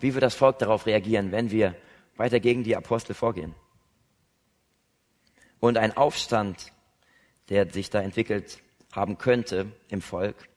Wie 0.00 0.14
wird 0.14 0.22
das 0.22 0.34
Volk 0.34 0.58
darauf 0.58 0.86
reagieren, 0.86 1.32
wenn 1.32 1.50
wir 1.50 1.74
weiter 2.16 2.40
gegen 2.40 2.64
die 2.64 2.76
Apostel 2.76 3.14
vorgehen? 3.14 3.54
Und 5.60 5.78
ein 5.78 5.96
Aufstand, 5.96 6.72
der 7.48 7.70
sich 7.70 7.90
da 7.90 8.00
entwickelt 8.00 8.60
haben 8.92 9.18
könnte 9.18 9.72
im 9.88 10.02
Volk, 10.02 10.48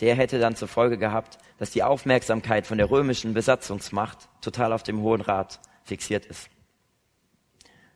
der 0.00 0.14
hätte 0.14 0.38
dann 0.38 0.56
zur 0.56 0.68
Folge 0.68 0.98
gehabt, 0.98 1.38
dass 1.58 1.70
die 1.70 1.82
Aufmerksamkeit 1.82 2.66
von 2.66 2.78
der 2.78 2.90
römischen 2.90 3.34
Besatzungsmacht 3.34 4.28
total 4.40 4.72
auf 4.72 4.82
dem 4.82 5.00
Hohen 5.02 5.20
Rat 5.20 5.60
fixiert 5.84 6.26
ist. 6.26 6.48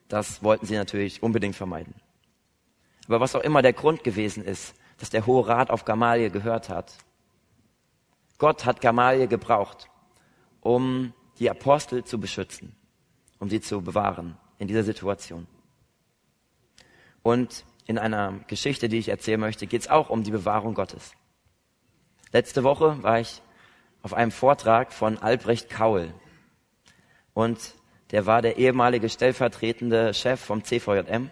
Das 0.08 0.42
wollten 0.42 0.66
sie 0.66 0.76
natürlich 0.76 1.22
unbedingt 1.22 1.56
vermeiden. 1.56 1.94
Aber 3.06 3.20
was 3.20 3.34
auch 3.34 3.40
immer 3.40 3.62
der 3.62 3.72
Grund 3.72 4.04
gewesen 4.04 4.44
ist, 4.44 4.74
dass 4.98 5.10
der 5.10 5.26
Hohe 5.26 5.46
Rat 5.46 5.70
auf 5.70 5.84
Gamaliel 5.84 6.30
gehört 6.30 6.68
hat, 6.68 6.92
Gott 8.38 8.64
hat 8.64 8.80
Gamaliel 8.80 9.28
gebraucht, 9.28 9.88
um 10.62 11.12
die 11.38 11.50
Apostel 11.50 12.04
zu 12.04 12.18
beschützen, 12.18 12.74
um 13.38 13.50
sie 13.50 13.60
zu 13.60 13.82
bewahren 13.82 14.38
in 14.58 14.68
dieser 14.68 14.84
Situation. 14.84 15.46
Und 17.22 17.64
in 17.86 17.98
einer 17.98 18.40
Geschichte, 18.46 18.88
die 18.88 18.98
ich 18.98 19.08
erzählen 19.08 19.40
möchte, 19.40 19.66
geht 19.66 19.82
es 19.82 19.90
auch 19.90 20.08
um 20.08 20.22
die 20.22 20.30
Bewahrung 20.30 20.74
Gottes. 20.74 21.12
Letzte 22.32 22.64
Woche 22.64 23.02
war 23.02 23.20
ich 23.20 23.42
auf 24.02 24.14
einem 24.14 24.30
Vortrag 24.30 24.92
von 24.92 25.18
Albrecht 25.18 25.68
Kaul. 25.68 26.14
Und 27.34 27.74
der 28.12 28.26
war 28.26 28.40
der 28.40 28.56
ehemalige 28.56 29.08
stellvertretende 29.08 30.14
Chef 30.14 30.40
vom 30.40 30.64
CVJM 30.64 31.30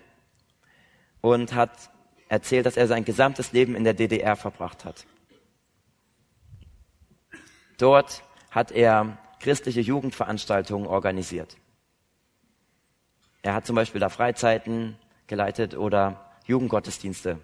und 1.20 1.54
hat 1.54 1.90
erzählt, 2.28 2.66
dass 2.66 2.76
er 2.76 2.86
sein 2.86 3.04
gesamtes 3.04 3.52
Leben 3.52 3.74
in 3.74 3.84
der 3.84 3.94
DDR 3.94 4.36
verbracht 4.36 4.84
hat. 4.84 5.06
Dort 7.78 8.22
hat 8.50 8.72
er 8.72 9.18
christliche 9.40 9.80
Jugendveranstaltungen 9.80 10.86
organisiert. 10.86 11.56
Er 13.42 13.54
hat 13.54 13.66
zum 13.66 13.74
Beispiel 13.74 14.00
da 14.00 14.08
Freizeiten 14.08 14.96
geleitet 15.26 15.74
oder 15.74 16.30
Jugendgottesdienste 16.46 17.40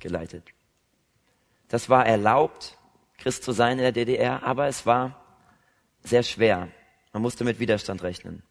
geleitet. 0.00 0.44
Das 1.68 1.88
war 1.88 2.06
erlaubt, 2.06 2.76
Christ 3.18 3.44
zu 3.44 3.52
sein 3.52 3.78
in 3.78 3.84
der 3.84 3.92
DDR, 3.92 4.42
aber 4.42 4.66
es 4.66 4.86
war 4.86 5.20
sehr 6.02 6.22
schwer. 6.22 6.68
Man 7.12 7.22
musste 7.22 7.44
mit 7.44 7.58
Widerstand 7.58 8.02
rechnen. 8.02 8.42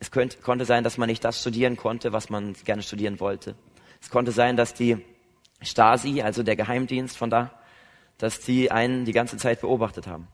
Es 0.00 0.10
könnte, 0.10 0.38
konnte 0.38 0.64
sein, 0.64 0.84
dass 0.84 0.98
man 0.98 1.08
nicht 1.08 1.24
das 1.24 1.40
studieren 1.40 1.76
konnte, 1.76 2.12
was 2.12 2.30
man 2.30 2.52
gerne 2.64 2.82
studieren 2.82 3.18
wollte. 3.20 3.56
Es 4.00 4.10
konnte 4.10 4.30
sein, 4.30 4.56
dass 4.56 4.74
die 4.74 5.04
Stasi, 5.60 6.22
also 6.22 6.42
der 6.44 6.54
Geheimdienst 6.54 7.16
von 7.16 7.30
da, 7.30 7.50
dass 8.16 8.40
die 8.40 8.70
einen 8.70 9.04
die 9.04 9.12
ganze 9.12 9.36
Zeit 9.36 9.60
beobachtet 9.60 10.06
haben. 10.06 10.28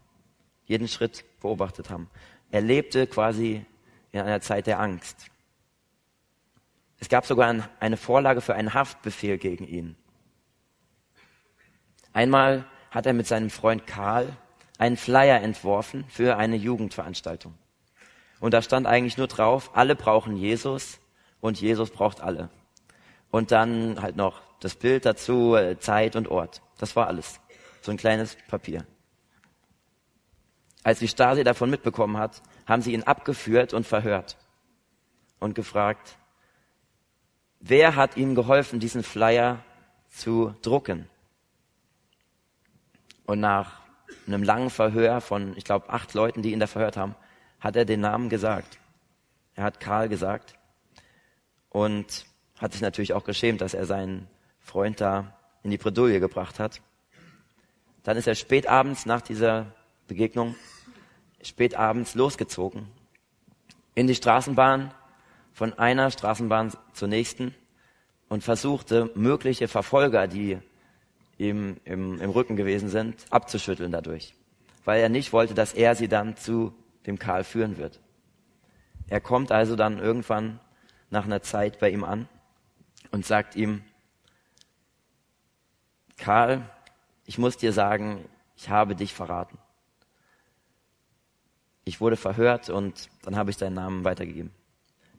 Jeden 0.66 0.88
Schritt 0.88 1.24
beobachtet 1.40 1.90
haben. 1.90 2.08
Er 2.50 2.60
lebte 2.60 3.06
quasi 3.06 3.64
in 4.12 4.20
einer 4.20 4.40
Zeit 4.40 4.66
der 4.66 4.80
Angst. 4.80 5.26
Es 6.98 7.08
gab 7.08 7.26
sogar 7.26 7.68
eine 7.80 7.96
Vorlage 7.96 8.40
für 8.40 8.54
einen 8.54 8.72
Haftbefehl 8.72 9.38
gegen 9.38 9.66
ihn. 9.66 9.96
Einmal 12.12 12.64
hat 12.90 13.06
er 13.06 13.12
mit 13.12 13.26
seinem 13.26 13.50
Freund 13.50 13.86
Karl 13.86 14.36
einen 14.78 14.96
Flyer 14.96 15.42
entworfen 15.42 16.04
für 16.08 16.36
eine 16.36 16.56
Jugendveranstaltung. 16.56 17.54
Und 18.40 18.54
da 18.54 18.62
stand 18.62 18.86
eigentlich 18.86 19.16
nur 19.16 19.26
drauf, 19.26 19.70
alle 19.74 19.96
brauchen 19.96 20.36
Jesus 20.36 21.00
und 21.40 21.60
Jesus 21.60 21.90
braucht 21.90 22.20
alle. 22.20 22.50
Und 23.30 23.50
dann 23.50 24.00
halt 24.00 24.16
noch 24.16 24.42
das 24.60 24.76
Bild 24.76 25.04
dazu, 25.04 25.56
äh, 25.56 25.78
Zeit 25.78 26.16
und 26.16 26.28
Ort. 26.28 26.62
Das 26.78 26.94
war 26.94 27.08
alles. 27.08 27.40
So 27.82 27.90
ein 27.90 27.96
kleines 27.96 28.36
Papier. 28.48 28.86
Als 30.84 30.98
die 30.98 31.08
Stasi 31.08 31.44
davon 31.44 31.70
mitbekommen 31.70 32.18
hat, 32.18 32.42
haben 32.66 32.82
sie 32.82 32.92
ihn 32.92 33.02
abgeführt 33.02 33.72
und 33.72 33.86
verhört 33.86 34.36
und 35.40 35.54
gefragt, 35.54 36.18
wer 37.58 37.96
hat 37.96 38.18
ihm 38.18 38.34
geholfen, 38.34 38.80
diesen 38.80 39.02
Flyer 39.02 39.64
zu 40.10 40.54
drucken? 40.60 41.08
Und 43.24 43.40
nach 43.40 43.80
einem 44.26 44.42
langen 44.42 44.68
Verhör 44.68 45.22
von, 45.22 45.56
ich 45.56 45.64
glaube, 45.64 45.88
acht 45.88 46.12
Leuten, 46.12 46.42
die 46.42 46.52
ihn 46.52 46.60
da 46.60 46.66
verhört 46.66 46.98
haben, 46.98 47.16
hat 47.60 47.76
er 47.76 47.86
den 47.86 48.00
Namen 48.00 48.28
gesagt. 48.28 48.78
Er 49.54 49.64
hat 49.64 49.80
Karl 49.80 50.10
gesagt 50.10 50.54
und 51.70 52.26
hat 52.58 52.72
sich 52.72 52.82
natürlich 52.82 53.14
auch 53.14 53.24
geschämt, 53.24 53.62
dass 53.62 53.72
er 53.72 53.86
seinen 53.86 54.28
Freund 54.60 55.00
da 55.00 55.34
in 55.62 55.70
die 55.70 55.78
Bredouille 55.78 56.20
gebracht 56.20 56.58
hat. 56.58 56.82
Dann 58.02 58.18
ist 58.18 58.26
er 58.26 58.34
spät 58.34 58.66
abends 58.66 59.06
nach 59.06 59.22
dieser 59.22 59.72
Begegnung, 60.06 60.54
spät 61.44 61.74
abends 61.74 62.14
losgezogen 62.14 62.88
in 63.94 64.06
die 64.06 64.14
Straßenbahn, 64.14 64.92
von 65.52 65.72
einer 65.78 66.10
Straßenbahn 66.10 66.72
zur 66.92 67.08
nächsten 67.08 67.54
und 68.28 68.42
versuchte, 68.42 69.10
mögliche 69.14 69.68
Verfolger, 69.68 70.26
die 70.26 70.58
ihm 71.38 71.76
im, 71.84 72.20
im 72.20 72.30
Rücken 72.30 72.56
gewesen 72.56 72.88
sind, 72.88 73.24
abzuschütteln 73.30 73.92
dadurch. 73.92 74.34
Weil 74.84 75.00
er 75.00 75.08
nicht 75.08 75.32
wollte, 75.32 75.54
dass 75.54 75.72
er 75.72 75.94
sie 75.94 76.08
dann 76.08 76.36
zu 76.36 76.74
dem 77.06 77.18
Karl 77.18 77.44
führen 77.44 77.76
wird. 77.78 78.00
Er 79.08 79.20
kommt 79.20 79.52
also 79.52 79.76
dann 79.76 79.98
irgendwann 79.98 80.60
nach 81.10 81.24
einer 81.24 81.42
Zeit 81.42 81.78
bei 81.78 81.90
ihm 81.90 82.04
an 82.04 82.28
und 83.10 83.24
sagt 83.24 83.54
ihm, 83.54 83.84
Karl, 86.16 86.68
ich 87.26 87.38
muss 87.38 87.56
dir 87.56 87.72
sagen, 87.72 88.24
ich 88.56 88.70
habe 88.70 88.96
dich 88.96 89.14
verraten. 89.14 89.58
Ich 91.84 92.00
wurde 92.00 92.16
verhört 92.16 92.70
und 92.70 93.08
dann 93.22 93.36
habe 93.36 93.50
ich 93.50 93.56
deinen 93.56 93.74
Namen 93.74 94.04
weitergegeben. 94.04 94.50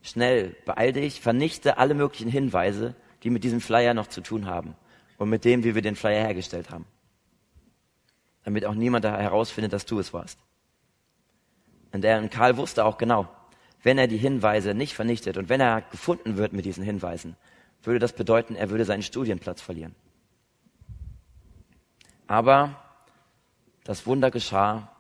Schnell, 0.02 0.56
beeil 0.66 0.94
dich, 0.94 1.22
vernichte 1.22 1.78
alle 1.78 1.94
möglichen 1.94 2.30
Hinweise, 2.30 2.96
die 3.24 3.30
mit 3.30 3.44
diesem 3.44 3.62
Flyer 3.62 3.94
noch 3.94 4.08
zu 4.08 4.22
tun 4.22 4.46
haben 4.46 4.76
und 5.18 5.30
mit 5.30 5.46
dem, 5.46 5.64
wie 5.64 5.76
wir 5.76 5.82
den 5.82 5.96
Flyer 5.96 6.22
hergestellt 6.24 6.70
haben. 6.70 6.86
Damit 8.44 8.66
auch 8.66 8.76
niemand 8.76 9.06
herausfindet, 9.06 9.74
dass 9.74 9.86
du 9.86 10.00
es 10.00 10.14
warst. 10.14 10.40
Und 11.92 12.04
der 12.04 12.20
und 12.20 12.30
Karl 12.30 12.58
wusste 12.58 12.86
auch 12.86 12.98
genau, 12.98 13.28
wenn 13.82 13.98
er 13.98 14.08
die 14.08 14.18
Hinweise 14.18 14.74
nicht 14.74 14.94
vernichtet 14.94 15.38
und 15.38 15.50
wenn 15.50 15.62
er 15.62 15.82
gefunden 15.82 16.38
wird 16.38 16.54
mit 16.54 16.66
diesen 16.66 16.84
Hinweisen, 16.84 17.36
würde 17.84 18.00
das 18.00 18.14
bedeuten, 18.14 18.56
er 18.56 18.70
würde 18.70 18.86
seinen 18.86 19.04
Studienplatz 19.04 19.62
verlieren. 19.62 19.96
Aber 22.28 22.82
das 23.84 24.08
Wunder 24.08 24.32
geschah 24.32 24.92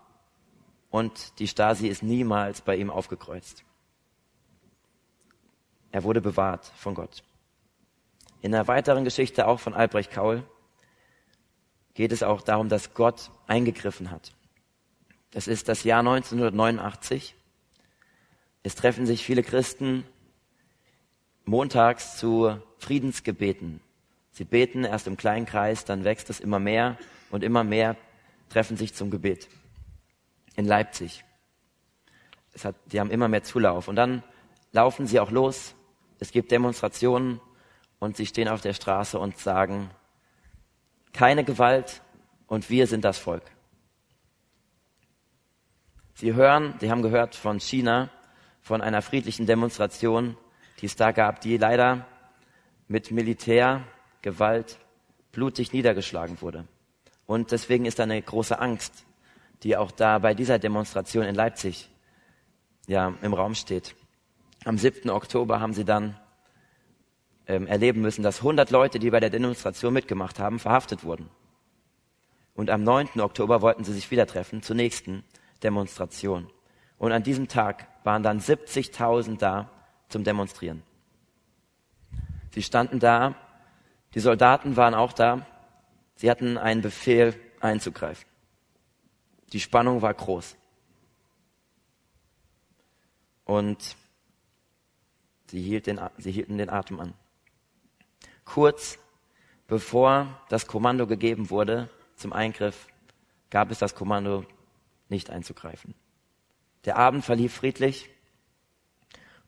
und 0.95 1.39
die 1.39 1.47
Stasi 1.49 1.89
ist 1.89 2.03
niemals 2.03 2.62
bei 2.62 2.77
ihm 2.77 2.89
aufgekreuzt. 2.89 3.65
Er 5.91 6.03
wurde 6.03 6.21
bewahrt 6.21 6.71
von 6.77 6.95
Gott. 6.95 7.21
In 8.41 8.55
einer 8.55 8.69
weiteren 8.69 9.03
Geschichte 9.03 9.45
auch 9.45 9.60
von 9.60 9.73
Albrecht 9.73 10.10
Kaul 10.10 10.45
geht 11.95 12.13
es 12.13 12.23
auch 12.23 12.41
darum, 12.41 12.69
dass 12.69 12.93
Gott 12.93 13.29
eingegriffen 13.45 14.10
hat. 14.10 14.31
Das 15.31 15.49
ist 15.49 15.67
das 15.67 15.84
Jahr 15.84 15.99
1989. 15.99 17.36
Es 18.63 18.75
treffen 18.75 19.05
sich 19.05 19.25
viele 19.25 19.43
Christen 19.43 20.05
montags 21.43 22.15
zu 22.15 22.58
Friedensgebeten. 22.77 23.81
Sie 24.31 24.45
beten 24.45 24.86
erst 24.86 25.08
im 25.08 25.17
kleinen 25.17 25.45
Kreis, 25.45 25.84
dann 25.84 26.05
wächst 26.05 26.29
es 26.29 26.39
immer 26.39 26.60
mehr 26.60 26.97
und 27.31 27.43
immer 27.43 27.65
mehr 27.65 27.97
treffen 28.47 28.77
sich 28.77 28.93
zum 28.93 29.12
Gebet. 29.12 29.49
In 30.56 30.65
Leipzig. 30.65 31.24
Es 32.54 32.65
hat, 32.65 32.76
die 32.86 33.00
haben 33.00 33.12
immer 33.12 33.28
mehr 33.28 33.44
Zulauf. 33.44 33.88
Und 33.88 33.96
dann 33.96 34.24
laufen 34.72 35.08
sie 35.08 35.20
auch 35.20 35.32
los. 35.32 35.76
Es 36.20 36.32
gibt 36.32 36.52
Demonstrationen 36.52 37.41
und 38.00 38.18
sie 38.18 38.26
stehen 38.26 38.48
auf 38.48 38.62
der 38.62 38.74
Straße 38.74 39.20
und 39.20 39.38
sagen, 39.38 39.89
keine 41.13 41.44
Gewalt 41.44 42.02
und 42.48 42.70
wir 42.70 42.88
sind 42.88 43.06
das 43.06 43.18
Volk. 43.18 43.44
Sie 46.13 46.34
hören, 46.34 46.76
Sie 46.80 46.89
haben 46.89 47.02
gehört 47.02 47.36
von 47.36 47.60
China, 47.60 48.10
von 48.62 48.82
einer 48.82 49.02
friedlichen 49.02 49.46
Demonstration, 49.46 50.38
die 50.80 50.86
es 50.86 50.96
da 50.96 51.12
gab, 51.12 51.41
die 51.41 51.58
leider 51.58 52.06
mit 52.88 53.12
Militärgewalt 53.12 54.80
blutig 55.32 55.74
niedergeschlagen 55.74 56.41
wurde. 56.41 56.65
Und 57.26 57.52
deswegen 57.52 57.86
ist 57.86 58.00
da 58.00 58.04
eine 58.04 58.22
große 58.22 58.60
Angst, 58.60 59.05
die 59.65 59.75
auch 59.75 59.89
da 59.89 60.19
bei 60.19 60.36
dieser 60.36 60.60
Demonstration 60.60 61.25
in 61.25 61.34
Leipzig 61.34 61.89
ja, 62.86 63.15
im 63.23 63.34
Raum 63.34 63.56
steht. 63.56 63.95
Am 64.63 64.78
7. 64.78 65.10
Oktober 65.10 65.60
haben 65.60 65.73
sie 65.73 65.84
dann 65.84 66.15
ähm, 67.47 67.65
erleben 67.65 68.01
müssen, 68.01 68.21
dass 68.21 68.38
100 68.41 68.69
Leute, 68.69 68.99
die 68.99 69.10
bei 69.10 69.19
der 69.19 69.32
Demonstration 69.32 69.91
mitgemacht 69.91 70.38
haben, 70.38 70.60
verhaftet 70.60 71.04
wurden. 71.04 71.32
Und 72.54 72.69
am 72.69 72.84
9. 72.84 73.19
Oktober 73.19 73.63
wollten 73.63 73.84
sie 73.84 73.93
sich 73.93 74.12
wieder 74.12 74.28
treffen 74.28 74.62
zur 74.62 74.75
nächsten 74.75 75.23
Demonstration. 75.63 76.47
Und 76.99 77.12
an 77.12 77.23
diesem 77.23 77.47
Tag 77.47 77.88
waren 78.04 78.21
dann 78.21 78.39
70.000 78.39 79.39
da 79.39 79.71
zum 80.10 80.23
Demonstrieren. 80.23 80.84
Sie 82.51 82.62
standen 82.62 82.99
da, 82.99 83.34
die 84.13 84.19
Soldaten 84.19 84.78
waren 84.78 84.93
auch 84.93 85.12
da, 85.12 85.47
sie 86.17 86.30
hatten 86.30 86.60
einen 86.60 86.84
Befehl 86.84 87.34
einzugreifen. 87.62 88.28
Die 89.53 89.60
Spannung 89.60 90.01
war 90.01 90.13
groß. 90.13 90.55
Und 93.45 93.95
sie, 95.47 95.62
hielt 95.62 95.88
den, 95.88 95.99
sie 96.17 96.31
hielten 96.31 96.58
den 96.58 96.69
Atem 96.69 96.99
an. 96.99 97.13
Kurz 98.43 98.97
bevor 99.67 100.41
das 100.49 100.67
Kommando 100.67 101.08
gegeben 101.08 101.49
wurde 101.49 101.89
zum 102.15 102.34
Eingriff, 102.34 102.88
gab 103.49 103.71
es 103.71 103.79
das 103.79 103.95
Kommando, 103.95 104.45
nicht 105.10 105.29
einzugreifen. 105.29 105.93
Der 106.86 106.97
Abend 106.97 107.23
verlief 107.23 107.53
friedlich 107.53 108.10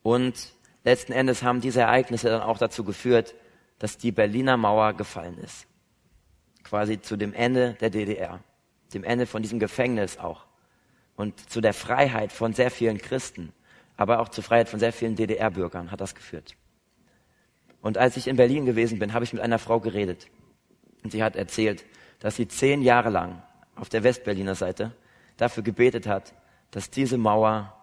und 0.03 0.53
letzten 0.83 1.13
Endes 1.13 1.43
haben 1.43 1.61
diese 1.61 1.81
Ereignisse 1.81 2.29
dann 2.29 2.41
auch 2.41 2.57
dazu 2.57 2.83
geführt, 2.83 3.35
dass 3.79 3.97
die 3.97 4.11
Berliner 4.11 4.57
Mauer 4.57 4.93
gefallen 4.93 5.37
ist. 5.39 5.67
Quasi 6.63 7.01
zu 7.01 7.15
dem 7.15 7.33
Ende 7.33 7.73
der 7.75 7.89
DDR, 7.89 8.43
dem 8.93 9.03
Ende 9.03 9.25
von 9.25 9.41
diesem 9.41 9.59
Gefängnis 9.59 10.17
auch 10.17 10.45
und 11.15 11.49
zu 11.49 11.61
der 11.61 11.73
Freiheit 11.73 12.31
von 12.31 12.53
sehr 12.53 12.71
vielen 12.71 12.99
Christen, 12.99 13.51
aber 13.97 14.19
auch 14.19 14.29
zur 14.29 14.43
Freiheit 14.43 14.69
von 14.69 14.79
sehr 14.79 14.93
vielen 14.93 15.15
DDR-Bürgern 15.15 15.91
hat 15.91 15.99
das 15.99 16.15
geführt. 16.15 16.55
Und 17.81 17.97
als 17.97 18.17
ich 18.17 18.27
in 18.27 18.35
Berlin 18.37 18.65
gewesen 18.65 18.99
bin, 18.99 19.13
habe 19.13 19.25
ich 19.25 19.33
mit 19.33 19.41
einer 19.41 19.59
Frau 19.59 19.79
geredet. 19.79 20.27
Und 21.03 21.11
sie 21.11 21.23
hat 21.23 21.35
erzählt, 21.35 21.85
dass 22.19 22.35
sie 22.35 22.47
zehn 22.47 22.81
Jahre 22.81 23.09
lang 23.09 23.41
auf 23.75 23.89
der 23.89 24.03
Westberliner 24.03 24.55
Seite 24.55 24.91
dafür 25.37 25.63
gebetet 25.63 26.07
hat, 26.07 26.33
dass 26.71 26.89
diese 26.89 27.17
Mauer 27.17 27.73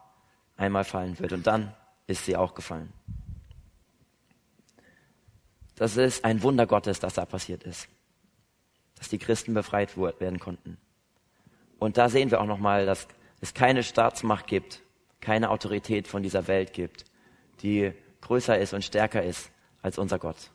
einmal 0.56 0.84
fallen 0.84 1.18
wird. 1.18 1.32
Und 1.32 1.46
dann 1.46 1.74
ist 2.06 2.24
sie 2.24 2.36
auch 2.36 2.54
gefallen. 2.54 2.92
Das 5.76 5.96
ist 5.96 6.24
ein 6.24 6.42
Wunder 6.42 6.66
Gottes, 6.66 7.00
dass 7.00 7.14
da 7.14 7.24
passiert 7.24 7.64
ist. 7.64 7.88
Dass 8.96 9.08
die 9.08 9.18
Christen 9.18 9.54
befreit 9.54 9.96
werden 9.96 10.38
konnten. 10.38 10.78
Und 11.84 11.98
da 11.98 12.08
sehen 12.08 12.30
wir 12.30 12.40
auch 12.40 12.46
nochmal, 12.46 12.86
dass 12.86 13.06
es 13.42 13.52
keine 13.52 13.82
Staatsmacht 13.82 14.46
gibt, 14.46 14.80
keine 15.20 15.50
Autorität 15.50 16.08
von 16.08 16.22
dieser 16.22 16.46
Welt 16.46 16.72
gibt, 16.72 17.04
die 17.60 17.92
größer 18.22 18.58
ist 18.58 18.72
und 18.72 18.82
stärker 18.82 19.22
ist 19.22 19.50
als 19.82 19.98
unser 19.98 20.18
Gott. 20.18 20.50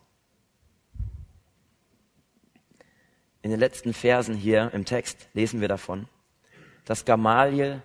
In 3.43 3.51
den 3.51 3.59
letzten 3.59 3.93
Versen 3.93 4.33
hier 4.33 4.71
im 4.73 4.85
Text 4.85 5.29
lesen 5.35 5.61
wir 5.61 5.67
davon, 5.67 6.09
dass 6.85 7.05
Gamaliel 7.05 7.83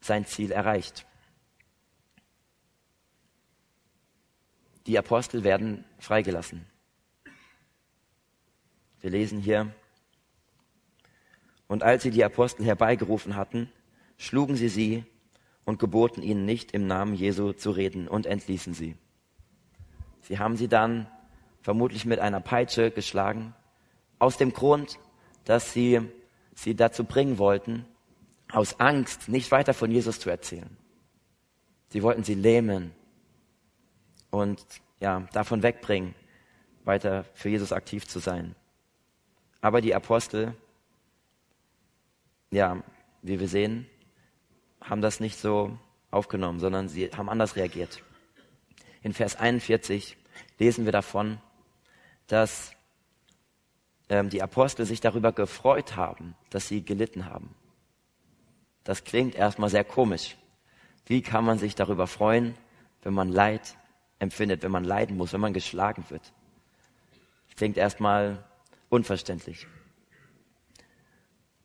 sein 0.00 0.26
Ziel 0.26 0.50
erreicht. 0.50 1.06
Die 4.88 4.98
Apostel 4.98 5.44
werden 5.44 5.84
freigelassen. 6.00 6.66
Wir 8.98 9.10
lesen 9.10 9.38
hier, 9.38 9.72
und 11.72 11.82
als 11.82 12.02
sie 12.02 12.10
die 12.10 12.22
Apostel 12.22 12.66
herbeigerufen 12.66 13.34
hatten, 13.34 13.72
schlugen 14.18 14.56
sie 14.56 14.68
sie 14.68 15.06
und 15.64 15.78
geboten 15.78 16.20
ihnen 16.22 16.44
nicht 16.44 16.72
im 16.72 16.86
Namen 16.86 17.14
Jesu 17.14 17.54
zu 17.54 17.70
reden 17.70 18.08
und 18.08 18.26
entließen 18.26 18.74
sie. 18.74 18.94
Sie 20.20 20.38
haben 20.38 20.58
sie 20.58 20.68
dann 20.68 21.06
vermutlich 21.62 22.04
mit 22.04 22.18
einer 22.18 22.40
Peitsche 22.40 22.90
geschlagen, 22.90 23.54
aus 24.18 24.36
dem 24.36 24.52
Grund, 24.52 24.98
dass 25.46 25.72
sie 25.72 26.02
sie 26.54 26.74
dazu 26.74 27.04
bringen 27.04 27.38
wollten, 27.38 27.86
aus 28.50 28.78
Angst 28.78 29.30
nicht 29.30 29.50
weiter 29.50 29.72
von 29.72 29.90
Jesus 29.90 30.20
zu 30.20 30.28
erzählen. 30.28 30.76
Sie 31.88 32.02
wollten 32.02 32.22
sie 32.22 32.34
lähmen 32.34 32.92
und 34.30 34.62
ja, 35.00 35.20
davon 35.32 35.62
wegbringen, 35.62 36.14
weiter 36.84 37.24
für 37.32 37.48
Jesus 37.48 37.72
aktiv 37.72 38.06
zu 38.06 38.18
sein. 38.18 38.54
Aber 39.62 39.80
die 39.80 39.94
Apostel, 39.94 40.54
ja, 42.52 42.82
wie 43.22 43.40
wir 43.40 43.48
sehen, 43.48 43.86
haben 44.80 45.00
das 45.00 45.18
nicht 45.18 45.38
so 45.38 45.76
aufgenommen, 46.10 46.60
sondern 46.60 46.88
sie 46.88 47.08
haben 47.08 47.28
anders 47.28 47.56
reagiert. 47.56 48.02
In 49.02 49.14
Vers 49.14 49.36
41 49.36 50.16
lesen 50.58 50.84
wir 50.84 50.92
davon, 50.92 51.40
dass 52.26 52.72
ähm, 54.08 54.28
die 54.28 54.42
Apostel 54.42 54.86
sich 54.86 55.00
darüber 55.00 55.32
gefreut 55.32 55.96
haben, 55.96 56.36
dass 56.50 56.68
sie 56.68 56.84
gelitten 56.84 57.24
haben. 57.26 57.54
Das 58.84 59.04
klingt 59.04 59.34
erstmal 59.34 59.70
sehr 59.70 59.84
komisch. 59.84 60.36
Wie 61.06 61.22
kann 61.22 61.44
man 61.44 61.58
sich 61.58 61.74
darüber 61.74 62.06
freuen, 62.06 62.54
wenn 63.02 63.14
man 63.14 63.28
Leid 63.28 63.76
empfindet, 64.18 64.62
wenn 64.62 64.70
man 64.70 64.84
leiden 64.84 65.16
muss, 65.16 65.32
wenn 65.32 65.40
man 65.40 65.52
geschlagen 65.52 66.04
wird? 66.10 66.32
Das 67.48 67.56
klingt 67.56 67.76
erstmal 67.76 68.44
unverständlich. 68.88 69.66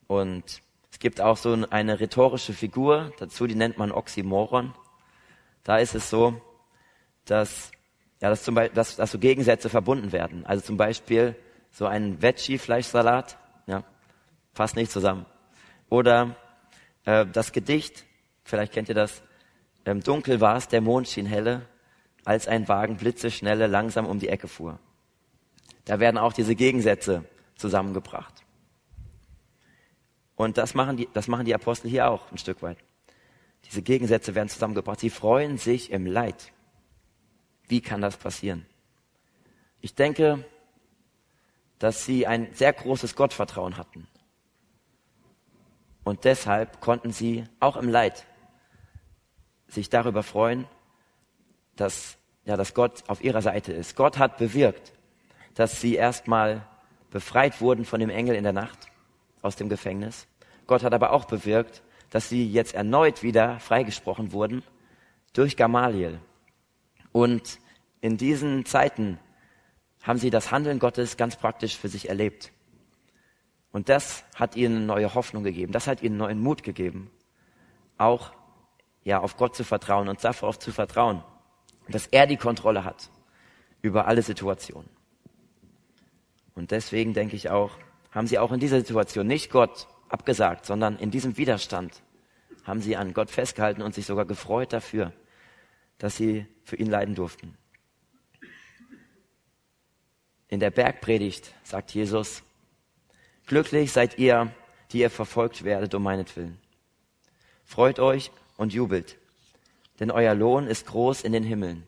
Und 0.07 0.61
es 0.97 0.99
gibt 0.99 1.21
auch 1.21 1.37
so 1.37 1.55
eine 1.69 1.99
rhetorische 1.99 2.53
Figur 2.53 3.13
dazu, 3.19 3.45
die 3.45 3.53
nennt 3.53 3.77
man 3.77 3.91
Oxymoron. 3.91 4.73
Da 5.63 5.77
ist 5.77 5.93
es 5.93 6.09
so, 6.09 6.41
dass, 7.25 7.71
ja, 8.19 8.29
dass, 8.29 8.41
zum 8.41 8.55
Beispiel, 8.55 8.73
dass, 8.73 8.95
dass 8.95 9.11
so 9.11 9.19
Gegensätze 9.19 9.69
verbunden 9.69 10.11
werden. 10.11 10.43
Also 10.47 10.65
zum 10.65 10.75
Beispiel 10.75 11.35
so 11.69 11.85
ein 11.85 12.19
Veggie-Fleischsalat, 12.19 13.37
ja, 13.67 13.83
passt 14.55 14.75
nicht 14.75 14.91
zusammen. 14.91 15.27
Oder 15.87 16.35
äh, 17.05 17.27
das 17.27 17.51
Gedicht, 17.51 18.03
vielleicht 18.43 18.73
kennt 18.73 18.89
ihr 18.89 18.95
das, 18.95 19.21
ähm, 19.85 20.01
dunkel 20.01 20.41
war 20.41 20.57
es, 20.57 20.67
der 20.67 20.81
Mond 20.81 21.07
schien 21.07 21.27
helle, 21.27 21.67
als 22.25 22.47
ein 22.47 22.67
Wagen 22.67 22.97
blitzeschnelle 22.97 23.67
langsam 23.67 24.07
um 24.07 24.17
die 24.17 24.29
Ecke 24.29 24.47
fuhr. 24.47 24.79
Da 25.85 25.99
werden 25.99 26.17
auch 26.17 26.33
diese 26.33 26.55
Gegensätze 26.55 27.23
zusammengebracht. 27.55 28.46
Und 30.37 30.57
das 30.59 30.75
machen 30.75 30.97
die, 30.97 31.09
das 31.13 31.27
machen 31.27 31.45
die 31.45 31.55
Apostel 31.55 31.89
hier 31.89 32.09
auch 32.09 32.31
ein 32.31 32.37
Stück 32.37 32.61
weit. 32.61 32.77
Diese 33.65 33.81
Gegensätze 33.81 34.35
werden 34.35 34.47
zusammengebracht. 34.47 34.99
Sie 34.99 35.09
freuen 35.09 35.57
sich 35.57 35.91
im 35.91 36.05
Leid. 36.05 36.53
Wie 37.67 37.81
kann 37.81 38.01
das 38.01 38.15
passieren? 38.15 38.65
Ich 39.81 39.95
denke, 39.95 40.45
dass 41.79 42.05
sie 42.05 42.27
ein 42.27 42.53
sehr 42.53 42.71
großes 42.71 43.15
Gottvertrauen 43.15 43.77
hatten. 43.77 44.07
Und 46.03 46.23
deshalb 46.23 46.81
konnten 46.81 47.11
sie 47.11 47.43
auch 47.59 47.75
im 47.75 47.89
Leid 47.89 48.25
sich 49.67 49.89
darüber 49.89 50.21
freuen, 50.21 50.67
dass, 51.75 52.15
ja, 52.45 52.55
dass 52.55 52.75
Gott 52.75 53.03
auf 53.07 53.23
ihrer 53.23 53.41
Seite 53.41 53.73
ist. 53.73 53.95
Gott 53.95 54.19
hat 54.19 54.37
bewirkt, 54.37 54.93
dass 55.55 55.81
sie 55.81 55.95
erstmal 55.95 56.65
befreit 57.09 57.59
wurden 57.59 57.85
von 57.85 57.99
dem 57.99 58.11
Engel 58.11 58.35
in 58.35 58.43
der 58.43 58.53
Nacht 58.53 58.87
aus 59.41 59.55
dem 59.55 59.69
Gefängnis. 59.69 60.27
Gott 60.65 60.83
hat 60.83 60.93
aber 60.93 61.11
auch 61.11 61.25
bewirkt, 61.25 61.83
dass 62.09 62.29
sie 62.29 62.49
jetzt 62.49 62.73
erneut 62.73 63.23
wieder 63.23 63.59
freigesprochen 63.59 64.31
wurden 64.31 64.63
durch 65.33 65.57
Gamaliel. 65.57 66.19
Und 67.11 67.59
in 68.01 68.17
diesen 68.17 68.65
Zeiten 68.65 69.19
haben 70.03 70.19
sie 70.19 70.29
das 70.29 70.51
Handeln 70.51 70.79
Gottes 70.79 71.17
ganz 71.17 71.35
praktisch 71.35 71.77
für 71.77 71.89
sich 71.89 72.09
erlebt. 72.09 72.51
Und 73.71 73.89
das 73.89 74.23
hat 74.35 74.55
ihnen 74.55 74.85
neue 74.85 75.13
Hoffnung 75.13 75.43
gegeben. 75.43 75.71
Das 75.71 75.87
hat 75.87 76.01
ihnen 76.01 76.17
neuen 76.17 76.39
Mut 76.39 76.63
gegeben. 76.63 77.11
Auch, 77.97 78.31
ja, 79.03 79.19
auf 79.19 79.37
Gott 79.37 79.55
zu 79.55 79.63
vertrauen 79.63 80.07
und 80.07 80.23
darauf 80.23 80.59
zu 80.59 80.71
vertrauen, 80.71 81.23
dass 81.89 82.07
er 82.07 82.27
die 82.27 82.37
Kontrolle 82.37 82.83
hat 82.83 83.09
über 83.81 84.07
alle 84.07 84.21
Situationen. 84.21 84.89
Und 86.55 86.71
deswegen 86.71 87.13
denke 87.13 87.35
ich 87.35 87.49
auch, 87.49 87.71
haben 88.17 88.25
sie 88.25 88.39
auch 88.39 88.51
in 88.51 88.59
dieser 88.59 88.79
Situation 88.79 89.27
nicht 89.27 89.51
Gott 89.51 89.87
abgesagt, 90.09 90.65
sondern 90.65 90.97
in 90.97 91.11
diesem 91.11 91.37
Widerstand 91.37 92.01
haben 92.63 92.81
sie 92.81 92.97
an 92.97 93.13
Gott 93.13 93.29
festgehalten 93.29 93.83
und 93.83 93.93
sich 93.93 94.07
sogar 94.07 94.25
gefreut 94.25 94.73
dafür, 94.73 95.13
dass 95.99 96.17
sie 96.17 96.47
für 96.63 96.77
ihn 96.77 96.89
leiden 96.89 97.13
durften. 97.13 97.55
In 100.47 100.59
der 100.59 100.71
Bergpredigt 100.71 101.53
sagt 101.63 101.91
Jesus, 101.91 102.41
Glücklich 103.45 103.91
seid 103.91 104.17
ihr, 104.17 104.51
die 104.91 104.99
ihr 104.99 105.11
verfolgt 105.11 105.63
werdet 105.63 105.93
um 105.93 106.01
meinetwillen. 106.01 106.57
Freut 107.65 107.99
euch 107.99 108.31
und 108.57 108.73
jubelt, 108.73 109.17
denn 109.99 110.09
euer 110.09 110.33
Lohn 110.33 110.65
ist 110.65 110.87
groß 110.87 111.21
in 111.21 111.33
den 111.33 111.43
Himmeln. 111.43 111.85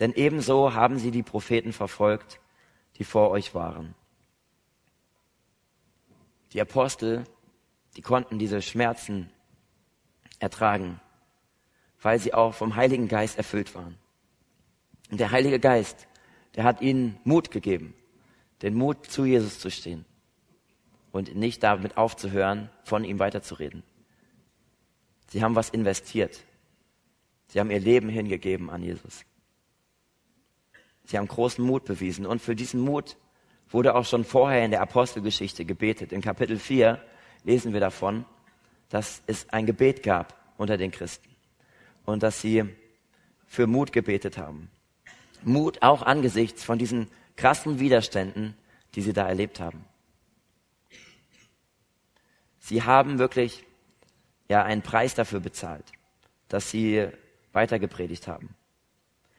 Denn 0.00 0.12
ebenso 0.12 0.74
haben 0.74 0.98
sie 0.98 1.10
die 1.10 1.22
Propheten 1.22 1.72
verfolgt, 1.72 2.40
die 2.98 3.04
vor 3.04 3.30
euch 3.30 3.54
waren. 3.54 3.94
Die 6.56 6.60
Apostel 6.60 7.24
die 7.96 8.02
konnten 8.02 8.38
diese 8.38 8.60
Schmerzen 8.60 9.30
ertragen, 10.38 11.00
weil 12.00 12.18
sie 12.18 12.34
auch 12.34 12.54
vom 12.54 12.76
Heiligen 12.76 13.08
Geist 13.08 13.38
erfüllt 13.38 13.74
waren. 13.74 13.96
Und 15.10 15.18
der 15.18 15.30
Heilige 15.30 15.58
Geist, 15.58 16.06
der 16.54 16.64
hat 16.64 16.82
ihnen 16.82 17.18
Mut 17.24 17.50
gegeben, 17.50 17.94
den 18.62 18.74
Mut 18.74 19.06
zu 19.06 19.24
Jesus 19.24 19.58
zu 19.58 19.70
stehen 19.70 20.04
und 21.10 21.34
nicht 21.34 21.62
damit 21.62 21.96
aufzuhören, 21.96 22.70
von 22.84 23.04
ihm 23.04 23.18
weiterzureden. 23.18 23.82
Sie 25.28 25.42
haben 25.42 25.56
was 25.56 25.70
investiert. 25.70 26.44
Sie 27.48 27.60
haben 27.60 27.70
ihr 27.70 27.80
Leben 27.80 28.08
hingegeben 28.08 28.68
an 28.68 28.82
Jesus. 28.82 29.24
Sie 31.04 31.16
haben 31.16 31.28
großen 31.28 31.64
Mut 31.64 31.84
bewiesen 31.84 32.26
und 32.26 32.42
für 32.42 32.56
diesen 32.56 32.80
Mut 32.80 33.16
wurde 33.70 33.94
auch 33.94 34.04
schon 34.04 34.24
vorher 34.24 34.64
in 34.64 34.70
der 34.70 34.80
Apostelgeschichte 34.80 35.64
gebetet. 35.64 36.12
In 36.12 36.20
Kapitel 36.20 36.58
4 36.58 37.00
lesen 37.44 37.72
wir 37.72 37.80
davon, 37.80 38.24
dass 38.88 39.22
es 39.26 39.48
ein 39.50 39.66
Gebet 39.66 40.02
gab 40.02 40.34
unter 40.56 40.76
den 40.76 40.90
Christen 40.90 41.28
und 42.04 42.22
dass 42.22 42.40
sie 42.40 42.64
für 43.46 43.66
Mut 43.66 43.92
gebetet 43.92 44.38
haben. 44.38 44.70
Mut 45.42 45.82
auch 45.82 46.02
angesichts 46.02 46.64
von 46.64 46.78
diesen 46.78 47.08
krassen 47.36 47.78
Widerständen, 47.78 48.56
die 48.94 49.02
sie 49.02 49.12
da 49.12 49.28
erlebt 49.28 49.60
haben. 49.60 49.84
Sie 52.58 52.82
haben 52.82 53.18
wirklich 53.18 53.64
ja 54.48 54.64
einen 54.64 54.82
Preis 54.82 55.14
dafür 55.14 55.40
bezahlt, 55.40 55.84
dass 56.48 56.70
sie 56.70 57.08
weitergepredigt 57.52 58.26
haben. 58.26 58.54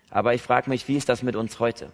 Aber 0.10 0.34
ich 0.34 0.42
frage 0.42 0.70
mich, 0.70 0.88
wie 0.88 0.96
ist 0.96 1.10
das 1.10 1.24
mit 1.24 1.36
uns 1.36 1.60
heute? 1.60 1.92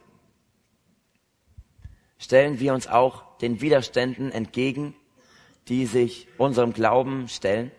Stellen 2.24 2.62
wir 2.62 2.74
uns 2.74 2.88
auch 2.88 3.38
den 3.40 3.60
Widerständen 3.60 4.32
entgegen, 4.32 4.96
die 5.68 5.86
sich 5.86 6.30
unserem 6.38 6.72
Glauben 6.72 7.28
stellen? 7.28 7.70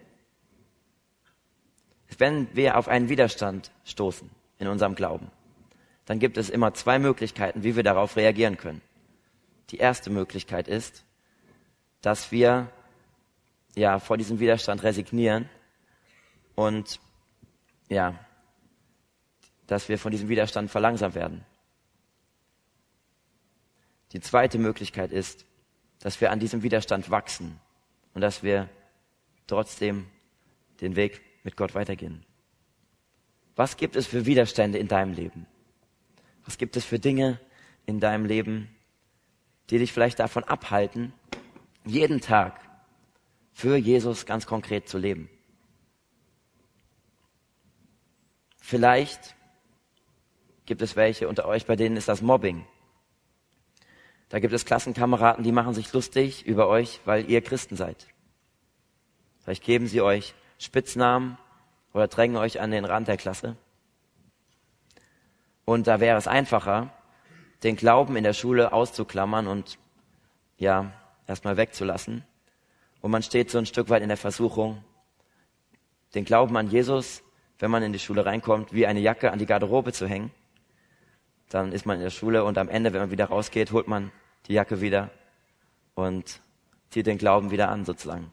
Wenn 2.19 2.55
wir 2.55 2.77
auf 2.77 2.87
einen 2.87 3.09
Widerstand 3.09 3.71
stoßen 3.87 4.31
in 4.59 4.69
unserem 4.69 4.97
Glauben, 4.97 5.31
dann 6.05 6.19
gibt 6.19 6.37
es 6.37 6.51
immer 6.51 6.75
zwei 6.75 6.99
Möglichkeiten, 6.99 7.65
wie 7.65 7.75
wir 7.75 7.83
darauf 7.83 8.17
reagieren 8.17 8.59
können. 8.59 8.83
Die 9.71 9.79
erste 9.79 10.11
Möglichkeit 10.11 10.69
ist, 10.69 11.07
dass 12.03 12.31
wir 12.31 12.71
ja 13.75 13.99
vor 13.99 14.19
diesem 14.19 14.41
Widerstand 14.41 14.83
resignieren 14.83 15.49
und 16.55 17.01
ja, 17.89 18.15
dass 19.67 19.89
wir 19.89 19.99
von 19.99 20.11
diesem 20.11 20.29
Widerstand 20.29 20.71
verlangsamt 20.71 21.15
werden. 21.15 21.47
Die 24.15 24.21
zweite 24.21 24.59
Möglichkeit 24.59 25.13
ist, 25.13 25.45
dass 25.99 26.21
wir 26.21 26.31
an 26.31 26.39
diesem 26.39 26.63
Widerstand 26.63 27.11
wachsen 27.11 27.61
und 28.15 28.21
dass 28.21 28.43
wir 28.45 28.71
trotzdem 29.49 30.07
den 30.81 30.97
Weg 30.97 31.21
mit 31.43 31.57
Gott 31.57 31.75
weitergehen. 31.75 32.25
Was 33.57 33.77
gibt 33.77 33.97
es 33.97 34.07
für 34.07 34.25
Widerstände 34.25 34.79
in 34.79 34.89
deinem 34.89 35.13
Leben? 35.13 35.47
Was 36.45 36.59
gibt 36.59 36.77
es 36.77 36.85
für 36.85 36.99
Dinge 36.99 37.41
in 37.87 37.99
deinem 37.99 38.25
Leben, 38.25 38.69
die 39.71 39.79
dich 39.79 39.93
vielleicht 39.93 40.21
davon 40.21 40.45
abhalten, 40.45 41.13
jeden 41.85 42.21
Tag 42.21 42.61
für 43.53 43.77
Jesus 43.77 44.27
ganz 44.27 44.47
konkret 44.47 44.89
zu 44.89 44.97
leben? 44.97 45.29
Vielleicht 48.59 49.35
gibt 50.67 50.83
es 50.83 50.95
welche 50.95 51.29
unter 51.29 51.47
euch, 51.47 51.67
bei 51.67 51.77
denen 51.77 51.97
ist 51.97 52.09
das 52.09 52.23
Mobbing. 52.23 52.65
Da 54.35 54.41
gibt 54.41 54.53
es 54.53 54.65
Klassenkameraden, 54.65 55.45
die 55.45 55.53
machen 55.53 55.75
sich 55.75 55.93
lustig 55.93 56.45
über 56.45 56.67
euch, 56.67 56.99
weil 57.05 57.31
ihr 57.31 57.41
Christen 57.41 57.77
seid. 57.77 58.09
Vielleicht 59.45 59.63
geben 59.63 59.87
sie 59.87 60.01
euch 60.01 60.35
Spitznamen 60.59 61.39
oder 61.93 62.09
drängen 62.09 62.37
euch 62.37 62.61
an 62.61 62.73
den 62.73 62.85
Rand 62.85 63.07
der 63.07 63.17
Klasse. 63.17 63.55
Und 65.65 65.87
da 65.87 66.01
wäre 66.01 66.19
es 66.19 66.27
einfacher, 66.27 66.93
den 67.63 67.77
Glauben 67.77 68.17
in 68.17 68.25
der 68.25 68.33
Schule 68.33 68.73
auszuklammern 68.73 69.47
und 69.47 69.79
ja, 70.59 70.91
erstmal 71.29 71.57
wegzulassen. 71.57 72.25
Und 73.03 73.13
man 73.13 73.23
steht 73.23 73.53
so 73.53 73.59
ein 73.59 73.67
Stück 73.67 73.89
weit 73.89 74.03
in 74.03 74.09
der 74.09 74.17
Versuchung, 74.17 74.83
den 76.17 76.25
Glauben 76.25 76.57
an 76.57 76.69
Jesus, 76.69 77.23
wenn 77.61 77.71
man 77.71 77.85
in 77.85 77.93
die 77.93 78.01
Schule 78.01 78.27
reinkommt, 78.27 78.73
wie 78.73 78.89
eine 78.89 78.99
Jacke 78.99 79.31
an 79.31 79.39
die 79.39 79.47
Garderobe 79.47 79.93
zu 79.93 80.09
hängen 80.09 80.33
dann 81.55 81.71
ist 81.71 81.87
man 81.87 81.99
in 81.99 82.03
der 82.03 82.11
Schule 82.11 82.45
und 82.45 82.59
am 82.59 82.69
Ende, 82.69 82.93
wenn 82.93 83.01
man 83.01 83.11
wieder 83.13 83.27
rausgeht, 83.27 83.71
holt 83.71 83.87
man 83.87 84.11
die 84.47 84.55
Jacke 84.55 84.81
wieder 84.81 85.11
und 85.95 86.41
zieht 86.91 87.07
den 87.07 87.19
Glauben 87.19 87.51
wieder 87.51 87.69
an 87.69 87.85
sozusagen. 87.85 88.31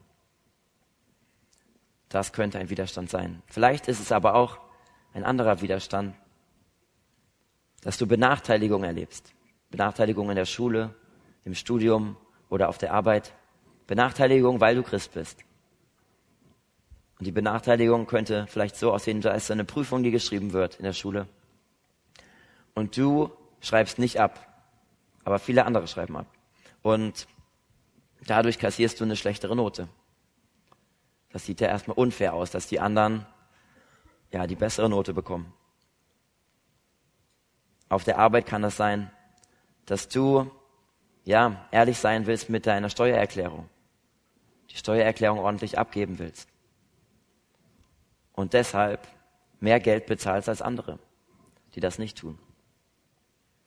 Das 2.09 2.33
könnte 2.33 2.59
ein 2.59 2.69
Widerstand 2.69 3.09
sein. 3.09 3.41
Vielleicht 3.47 3.87
ist 3.87 3.99
es 3.99 4.11
aber 4.11 4.35
auch 4.35 4.59
ein 5.13 5.23
anderer 5.23 5.61
Widerstand, 5.61 6.15
dass 7.81 7.97
du 7.97 8.05
Benachteiligung 8.05 8.83
erlebst. 8.83 9.33
Benachteiligung 9.69 10.29
in 10.29 10.35
der 10.35 10.45
Schule, 10.45 10.93
im 11.45 11.55
Studium 11.55 12.17
oder 12.49 12.69
auf 12.69 12.77
der 12.77 12.93
Arbeit. 12.93 13.33
Benachteiligung, 13.87 14.59
weil 14.59 14.75
du 14.75 14.83
Christ 14.83 15.13
bist. 15.13 15.39
Und 17.17 17.25
die 17.25 17.31
Benachteiligung 17.31 18.07
könnte 18.07 18.45
vielleicht 18.47 18.75
so 18.75 18.91
aussehen, 18.91 19.21
da 19.21 19.31
ist 19.31 19.49
eine 19.51 19.65
Prüfung, 19.65 20.03
die 20.03 20.11
geschrieben 20.11 20.53
wird 20.53 20.75
in 20.75 20.83
der 20.83 20.93
Schule 20.93 21.27
und 22.73 22.97
du 22.97 23.31
schreibst 23.59 23.99
nicht 23.99 24.19
ab. 24.19 24.47
Aber 25.23 25.39
viele 25.39 25.65
andere 25.65 25.87
schreiben 25.87 26.17
ab. 26.17 26.27
Und 26.81 27.27
dadurch 28.25 28.59
kassierst 28.59 28.99
du 28.99 29.03
eine 29.03 29.15
schlechtere 29.15 29.55
Note. 29.55 29.87
Das 31.31 31.45
sieht 31.45 31.61
ja 31.61 31.67
erstmal 31.67 31.97
unfair 31.97 32.33
aus, 32.33 32.51
dass 32.51 32.67
die 32.67 32.79
anderen 32.79 33.25
ja 34.31 34.47
die 34.47 34.55
bessere 34.55 34.89
Note 34.89 35.13
bekommen. 35.13 35.53
Auf 37.89 38.03
der 38.03 38.19
Arbeit 38.19 38.45
kann 38.45 38.61
das 38.61 38.77
sein, 38.77 39.11
dass 39.85 40.07
du 40.07 40.49
ja 41.23 41.67
ehrlich 41.71 41.97
sein 41.99 42.25
willst 42.25 42.49
mit 42.49 42.65
deiner 42.65 42.89
Steuererklärung. 42.89 43.69
Die 44.69 44.77
Steuererklärung 44.77 45.39
ordentlich 45.39 45.77
abgeben 45.77 46.17
willst. 46.17 46.47
Und 48.33 48.53
deshalb 48.53 49.07
mehr 49.59 49.79
Geld 49.79 50.05
bezahlst 50.05 50.49
als 50.49 50.61
andere, 50.61 50.99
die 51.75 51.81
das 51.81 51.99
nicht 51.99 52.17
tun. 52.17 52.39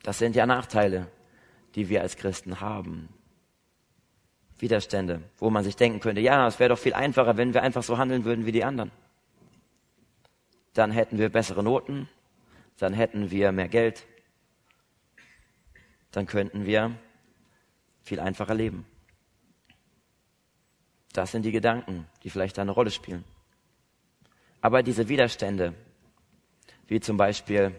Das 0.03 0.19
sind 0.19 0.37
ja 0.37 0.47
Nachteile, 0.47 1.11
die 1.75 1.89
wir 1.89 2.03
als 2.03 2.17
Christen 2.17 2.61
haben. 2.61 3.09
Widerstände, 4.59 5.23
wo 5.39 5.51
man 5.51 5.65
sich 5.65 5.77
denken 5.77 6.01
könnte, 6.01 6.21
ja, 6.21 6.47
es 6.47 6.59
wäre 6.59 6.71
doch 6.71 6.79
viel 6.79 6.95
einfacher, 6.95 7.37
wenn 7.37 7.55
wir 7.55 7.63
einfach 7.63 7.83
so 7.83 7.99
handeln 7.99 8.25
würden 8.25 8.47
wie 8.47 8.53
die 8.53 8.65
anderen. 8.65 8.91
Dann 10.73 10.91
hätten 10.91 11.19
wir 11.19 11.29
bessere 11.29 11.63
Noten, 11.63 12.09
dann 12.79 12.95
hätten 12.95 13.31
wir 13.31 13.53
mehr 13.53 13.69
Geld, 13.69 14.07
dann 16.13 16.27
könnten 16.27 16.67
wir 16.67 16.97
viel 18.03 18.21
einfacher 18.21 18.55
leben. 18.55 18.87
Das 21.13 21.33
sind 21.33 21.43
die 21.43 21.53
Gedanken, 21.53 22.07
die 22.23 22.31
vielleicht 22.31 22.59
eine 22.59 22.73
Rolle 22.73 22.91
spielen. 22.91 23.25
Aber 24.61 24.83
diese 24.83 25.09
Widerstände, 25.09 25.75
wie 26.87 27.01
zum 27.01 27.17
Beispiel 27.17 27.75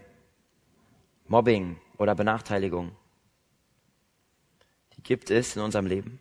Mobbing, 1.28 1.78
oder 1.98 2.16
Benachteiligung. 2.16 2.92
Gibt 5.06 5.30
es 5.30 5.56
in 5.56 5.62
unserem 5.62 5.86
Leben. 5.86 6.20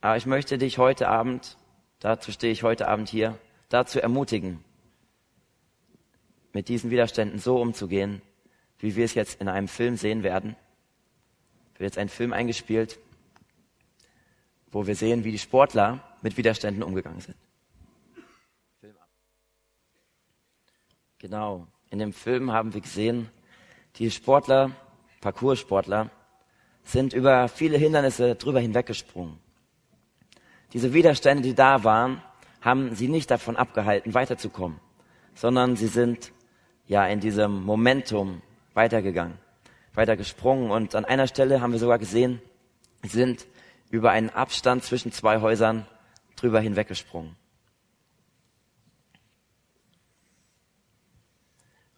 Aber 0.00 0.16
ich 0.16 0.26
möchte 0.26 0.58
dich 0.58 0.78
heute 0.78 1.06
Abend, 1.06 1.56
dazu 2.00 2.32
stehe 2.32 2.52
ich 2.52 2.64
heute 2.64 2.88
Abend 2.88 3.08
hier, 3.08 3.38
dazu 3.68 4.00
ermutigen, 4.00 4.64
mit 6.52 6.68
diesen 6.68 6.90
Widerständen 6.90 7.38
so 7.38 7.60
umzugehen, 7.60 8.22
wie 8.80 8.96
wir 8.96 9.04
es 9.04 9.14
jetzt 9.14 9.40
in 9.40 9.48
einem 9.48 9.68
Film 9.68 9.96
sehen 9.96 10.24
werden. 10.24 10.56
Wird 11.74 11.92
jetzt 11.92 11.98
ein 11.98 12.08
Film 12.08 12.32
eingespielt, 12.32 12.98
wo 14.72 14.88
wir 14.88 14.96
sehen, 14.96 15.22
wie 15.22 15.30
die 15.30 15.38
Sportler 15.38 16.02
mit 16.22 16.36
Widerständen 16.36 16.82
umgegangen 16.82 17.20
sind. 17.20 17.36
Genau. 21.18 21.68
In 21.90 22.00
dem 22.00 22.12
Film 22.12 22.50
haben 22.50 22.74
wir 22.74 22.80
gesehen, 22.80 23.30
die 23.96 24.10
Sportler, 24.10 24.72
Parcoursportler, 25.20 26.10
sind 26.92 27.12
über 27.12 27.48
viele 27.48 27.78
Hindernisse 27.78 28.34
drüber 28.34 28.60
hinweggesprungen. 28.60 29.38
Diese 30.72 30.92
Widerstände, 30.92 31.42
die 31.42 31.54
da 31.54 31.84
waren, 31.84 32.22
haben 32.60 32.94
sie 32.94 33.08
nicht 33.08 33.30
davon 33.30 33.56
abgehalten, 33.56 34.14
weiterzukommen, 34.14 34.78
sondern 35.34 35.76
sie 35.76 35.86
sind 35.86 36.32
ja 36.86 37.06
in 37.06 37.20
diesem 37.20 37.62
Momentum 37.62 38.42
weitergegangen, 38.74 39.38
weitergesprungen 39.94 40.70
und 40.70 40.94
an 40.94 41.04
einer 41.04 41.26
Stelle 41.26 41.60
haben 41.60 41.72
wir 41.72 41.78
sogar 41.78 41.98
gesehen, 41.98 42.40
sie 43.02 43.08
sind 43.08 43.46
über 43.90 44.10
einen 44.10 44.30
Abstand 44.30 44.84
zwischen 44.84 45.12
zwei 45.12 45.40
Häusern 45.40 45.86
drüber 46.36 46.60
hinweggesprungen. 46.60 47.36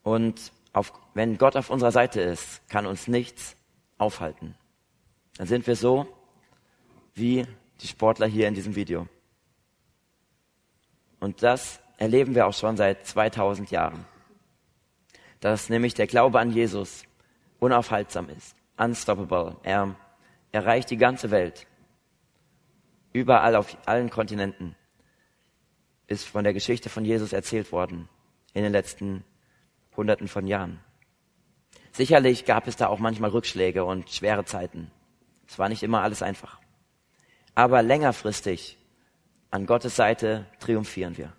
Und 0.02 0.52
auf, 0.72 0.92
wenn 1.14 1.38
Gott 1.38 1.56
auf 1.56 1.70
unserer 1.70 1.92
Seite 1.92 2.20
ist, 2.20 2.66
kann 2.68 2.86
uns 2.86 3.06
nichts 3.06 3.56
aufhalten. 3.98 4.56
Dann 5.42 5.48
sind 5.48 5.66
wir 5.66 5.74
so 5.74 6.06
wie 7.14 7.44
die 7.80 7.88
Sportler 7.88 8.28
hier 8.28 8.46
in 8.46 8.54
diesem 8.54 8.76
Video. 8.76 9.08
Und 11.18 11.42
das 11.42 11.80
erleben 11.98 12.36
wir 12.36 12.46
auch 12.46 12.54
schon 12.54 12.76
seit 12.76 13.04
2000 13.04 13.72
Jahren. 13.72 14.04
Dass 15.40 15.68
nämlich 15.68 15.94
der 15.94 16.06
Glaube 16.06 16.38
an 16.38 16.52
Jesus 16.52 17.02
unaufhaltsam 17.58 18.28
ist, 18.28 18.54
unstoppable. 18.76 19.56
Er 19.64 19.96
erreicht 20.52 20.90
die 20.90 20.96
ganze 20.96 21.32
Welt. 21.32 21.66
Überall 23.12 23.56
auf 23.56 23.76
allen 23.84 24.10
Kontinenten 24.10 24.76
ist 26.06 26.24
von 26.24 26.44
der 26.44 26.52
Geschichte 26.52 26.88
von 26.88 27.04
Jesus 27.04 27.32
erzählt 27.32 27.72
worden 27.72 28.08
in 28.54 28.62
den 28.62 28.70
letzten 28.70 29.24
Hunderten 29.96 30.28
von 30.28 30.46
Jahren. 30.46 30.78
Sicherlich 31.90 32.44
gab 32.44 32.68
es 32.68 32.76
da 32.76 32.86
auch 32.86 33.00
manchmal 33.00 33.30
Rückschläge 33.30 33.84
und 33.84 34.08
schwere 34.08 34.44
Zeiten. 34.44 34.92
Es 35.52 35.58
war 35.58 35.68
nicht 35.68 35.82
immer 35.82 36.00
alles 36.00 36.22
einfach. 36.22 36.58
Aber 37.54 37.82
längerfristig 37.82 38.78
an 39.50 39.66
Gottes 39.66 39.94
Seite 39.94 40.46
triumphieren 40.60 41.18
wir. 41.18 41.34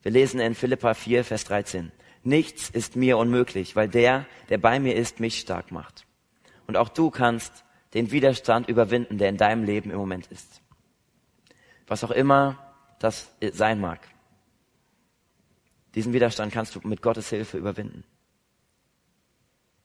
Wir 0.00 0.12
lesen 0.12 0.40
in 0.40 0.54
Philippa 0.54 0.94
4, 0.94 1.24
Vers 1.26 1.44
13. 1.44 1.92
Nichts 2.22 2.70
ist 2.70 2.96
mir 2.96 3.18
unmöglich, 3.18 3.76
weil 3.76 3.86
der, 3.86 4.24
der 4.48 4.56
bei 4.56 4.80
mir 4.80 4.96
ist, 4.96 5.20
mich 5.20 5.40
stark 5.40 5.72
macht. 5.72 6.06
Und 6.66 6.78
auch 6.78 6.88
du 6.88 7.10
kannst 7.10 7.64
den 7.92 8.12
Widerstand 8.12 8.66
überwinden, 8.66 9.18
der 9.18 9.28
in 9.28 9.36
deinem 9.36 9.62
Leben 9.62 9.90
im 9.90 9.98
Moment 9.98 10.28
ist. 10.28 10.62
Was 11.86 12.04
auch 12.04 12.12
immer 12.12 12.74
das 12.98 13.30
sein 13.52 13.78
mag. 13.78 14.08
Diesen 15.94 16.14
Widerstand 16.14 16.50
kannst 16.50 16.74
du 16.74 16.80
mit 16.82 17.02
Gottes 17.02 17.28
Hilfe 17.28 17.58
überwinden. 17.58 18.04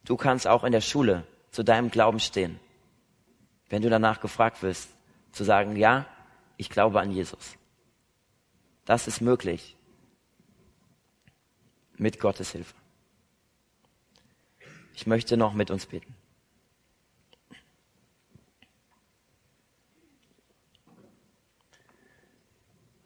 Du 0.05 0.15
kannst 0.15 0.47
auch 0.47 0.63
in 0.63 0.71
der 0.71 0.79
Schule 0.79 1.27
zu 1.51 1.63
deinem 1.63 1.91
Glauben 1.91 2.21
stehen. 2.21 2.57
Wenn 3.73 3.81
du 3.81 3.89
danach 3.89 4.21
gefragt 4.21 4.61
wirst, 4.61 4.87
zu 5.31 5.43
sagen, 5.43 5.75
ja, 5.77 6.05
ich 6.57 6.69
glaube 6.69 7.01
an 7.01 7.09
Jesus. 7.09 7.57
Das 8.85 9.07
ist 9.07 9.19
möglich 9.19 9.75
mit 11.97 12.19
Gottes 12.19 12.51
Hilfe. 12.51 12.75
Ich 14.93 15.07
möchte 15.07 15.37
noch 15.37 15.55
mit 15.55 15.71
uns 15.71 15.87
beten. 15.87 16.13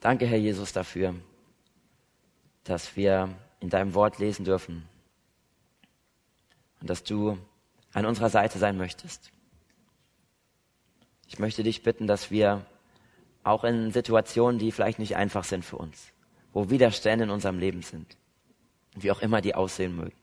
Danke, 0.01 0.26
Herr 0.26 0.38
Jesus, 0.38 0.74
dafür, 0.74 1.15
dass 2.65 2.93
wir 2.97 3.34
in 3.61 3.70
deinem 3.70 3.93
Wort 3.93 4.20
lesen 4.20 4.43
dürfen 4.43 4.86
und 6.82 6.89
dass 6.89 7.05
du 7.05 7.38
an 7.93 8.05
unserer 8.05 8.30
Seite 8.30 8.59
sein 8.59 8.78
möchtest. 8.78 9.32
Ich 11.28 11.39
möchte 11.39 11.63
dich 11.63 11.84
bitten, 11.84 12.07
dass 12.07 12.32
wir 12.32 12.65
auch 13.43 13.63
in 13.63 13.91
Situationen, 13.91 14.59
die 14.59 14.71
vielleicht 14.71 14.99
nicht 14.99 15.15
einfach 15.15 15.43
sind 15.43 15.63
für 15.63 15.78
uns, 15.78 16.11
wo 16.53 16.69
Widerstände 16.69 17.25
in 17.25 17.30
unserem 17.30 17.59
Leben 17.59 17.82
sind, 17.82 18.17
wie 18.95 19.11
auch 19.11 19.21
immer 19.21 19.41
die 19.41 19.55
aussehen 19.55 19.95
mögen, 19.95 20.15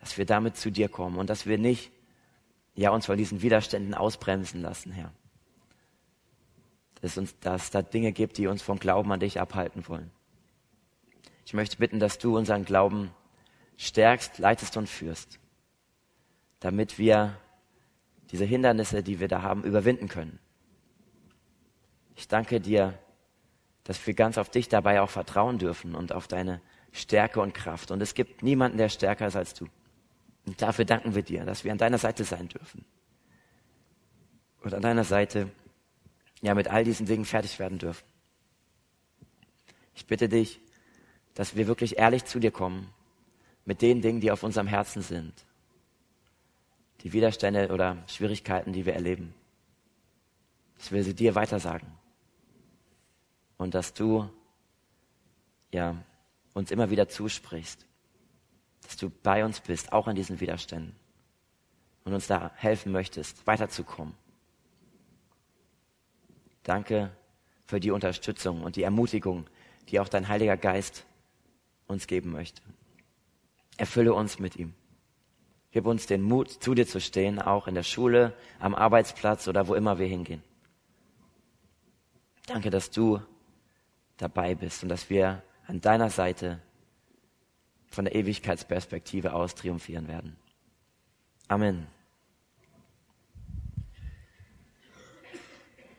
dass 0.00 0.18
wir 0.18 0.26
damit 0.26 0.56
zu 0.56 0.70
dir 0.70 0.88
kommen 0.88 1.18
und 1.18 1.30
dass 1.30 1.46
wir 1.46 1.58
nicht, 1.58 1.90
ja, 2.74 2.90
uns 2.90 3.06
von 3.06 3.16
diesen 3.16 3.42
Widerständen 3.42 3.94
ausbremsen 3.94 4.60
lassen, 4.60 4.92
Herr. 4.92 5.12
Dass, 7.00 7.18
uns, 7.18 7.38
dass 7.40 7.70
da 7.70 7.82
Dinge 7.82 8.12
gibt, 8.12 8.38
die 8.38 8.46
uns 8.46 8.62
vom 8.62 8.78
Glauben 8.78 9.12
an 9.12 9.20
dich 9.20 9.40
abhalten 9.40 9.86
wollen. 9.88 10.10
Ich 11.46 11.54
möchte 11.54 11.76
bitten, 11.76 12.00
dass 12.00 12.18
du 12.18 12.36
unseren 12.36 12.64
Glauben 12.64 13.10
stärkst, 13.76 14.38
leitest 14.38 14.76
und 14.76 14.88
führst 14.88 15.38
damit 16.64 16.98
wir 16.98 17.36
diese 18.34 18.46
Hindernisse, 18.46 19.04
die 19.04 19.20
wir 19.20 19.28
da 19.28 19.42
haben, 19.42 19.62
überwinden 19.62 20.08
können. 20.08 20.40
Ich 22.16 22.26
danke 22.26 22.60
dir, 22.60 22.98
dass 23.84 24.04
wir 24.08 24.14
ganz 24.14 24.38
auf 24.38 24.50
dich 24.50 24.68
dabei 24.68 25.00
auch 25.00 25.10
vertrauen 25.10 25.58
dürfen 25.58 25.94
und 25.94 26.10
auf 26.10 26.26
deine 26.26 26.60
Stärke 26.90 27.40
und 27.40 27.54
Kraft. 27.54 27.92
Und 27.92 28.02
es 28.02 28.12
gibt 28.14 28.42
niemanden, 28.42 28.76
der 28.76 28.88
stärker 28.88 29.28
ist 29.28 29.36
als 29.36 29.54
du. 29.54 29.68
Und 30.46 30.60
dafür 30.60 30.84
danken 30.84 31.14
wir 31.14 31.22
dir, 31.22 31.44
dass 31.44 31.62
wir 31.62 31.70
an 31.70 31.78
deiner 31.78 31.98
Seite 31.98 32.24
sein 32.24 32.48
dürfen. 32.48 32.84
Und 34.62 34.74
an 34.74 34.82
deiner 34.82 35.04
Seite, 35.04 35.52
ja, 36.42 36.56
mit 36.56 36.66
all 36.66 36.82
diesen 36.82 37.06
Dingen 37.06 37.26
fertig 37.26 37.60
werden 37.60 37.78
dürfen. 37.78 38.04
Ich 39.94 40.08
bitte 40.08 40.28
dich, 40.28 40.60
dass 41.34 41.54
wir 41.54 41.68
wirklich 41.68 41.98
ehrlich 41.98 42.24
zu 42.24 42.40
dir 42.40 42.50
kommen 42.50 42.92
mit 43.64 43.80
den 43.80 44.02
Dingen, 44.02 44.20
die 44.20 44.32
auf 44.32 44.42
unserem 44.42 44.66
Herzen 44.66 45.02
sind 45.02 45.43
die 47.04 47.12
Widerstände 47.12 47.68
oder 47.68 48.02
Schwierigkeiten, 48.08 48.72
die 48.72 48.86
wir 48.86 48.94
erleben. 48.94 49.34
Ich 50.78 50.90
will 50.90 51.02
sie 51.02 51.14
dir 51.14 51.34
weitersagen. 51.34 51.86
Und 53.58 53.74
dass 53.74 53.92
du, 53.92 54.28
ja, 55.70 56.02
uns 56.54 56.70
immer 56.70 56.90
wieder 56.90 57.08
zusprichst. 57.08 57.86
Dass 58.82 58.96
du 58.96 59.10
bei 59.10 59.44
uns 59.44 59.60
bist, 59.60 59.92
auch 59.92 60.08
in 60.08 60.16
diesen 60.16 60.40
Widerständen. 60.40 60.96
Und 62.04 62.14
uns 62.14 62.26
da 62.26 62.50
helfen 62.56 62.90
möchtest, 62.90 63.46
weiterzukommen. 63.46 64.14
Danke 66.62 67.14
für 67.66 67.80
die 67.80 67.90
Unterstützung 67.90 68.62
und 68.62 68.76
die 68.76 68.82
Ermutigung, 68.82 69.46
die 69.88 70.00
auch 70.00 70.08
dein 70.08 70.28
Heiliger 70.28 70.56
Geist 70.56 71.04
uns 71.86 72.06
geben 72.06 72.32
möchte. 72.32 72.62
Erfülle 73.76 74.14
uns 74.14 74.38
mit 74.38 74.56
ihm. 74.56 74.74
Gib 75.74 75.86
uns 75.86 76.06
den 76.06 76.22
Mut, 76.22 76.50
zu 76.50 76.72
dir 76.72 76.86
zu 76.86 77.00
stehen, 77.00 77.42
auch 77.42 77.66
in 77.66 77.74
der 77.74 77.82
Schule, 77.82 78.32
am 78.60 78.76
Arbeitsplatz 78.76 79.48
oder 79.48 79.66
wo 79.66 79.74
immer 79.74 79.98
wir 79.98 80.06
hingehen. 80.06 80.40
Danke, 82.46 82.70
dass 82.70 82.92
du 82.92 83.20
dabei 84.16 84.54
bist 84.54 84.84
und 84.84 84.88
dass 84.88 85.10
wir 85.10 85.42
an 85.66 85.80
deiner 85.80 86.10
Seite 86.10 86.60
von 87.88 88.04
der 88.04 88.14
Ewigkeitsperspektive 88.14 89.32
aus 89.32 89.56
triumphieren 89.56 90.06
werden. 90.06 90.36
Amen. 91.48 91.88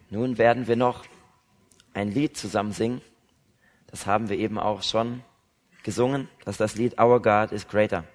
Nun 0.09 0.37
werden 0.37 0.67
wir 0.67 0.77
noch 0.77 1.03
ein 1.93 2.13
Lied 2.13 2.37
zusammen 2.37 2.71
singen. 2.71 3.01
Das 3.87 4.05
haben 4.05 4.29
wir 4.29 4.37
eben 4.37 4.57
auch 4.57 4.83
schon 4.83 5.21
gesungen. 5.83 6.29
Das 6.45 6.53
ist 6.53 6.61
das 6.61 6.75
Lied 6.75 6.97
Our 6.97 7.21
God 7.21 7.51
is 7.51 7.67
Greater. 7.67 8.05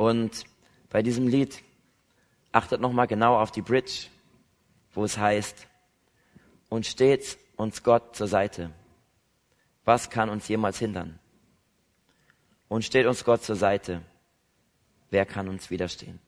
Und 0.00 0.44
bei 0.88 1.02
diesem 1.02 1.28
Lied 1.28 1.62
achtet 2.52 2.80
nochmal 2.80 3.06
genau 3.06 3.38
auf 3.38 3.50
die 3.50 3.60
Bridge, 3.60 4.06
wo 4.94 5.04
es 5.04 5.18
heißt, 5.18 5.66
und 6.70 6.86
steht 6.86 7.36
uns 7.56 7.82
Gott 7.82 8.16
zur 8.16 8.26
Seite. 8.26 8.70
Was 9.84 10.08
kann 10.08 10.30
uns 10.30 10.48
jemals 10.48 10.78
hindern? 10.78 11.18
Und 12.68 12.82
steht 12.82 13.04
uns 13.04 13.26
Gott 13.26 13.42
zur 13.42 13.56
Seite. 13.56 14.00
Wer 15.10 15.26
kann 15.26 15.50
uns 15.50 15.68
widerstehen? 15.68 16.18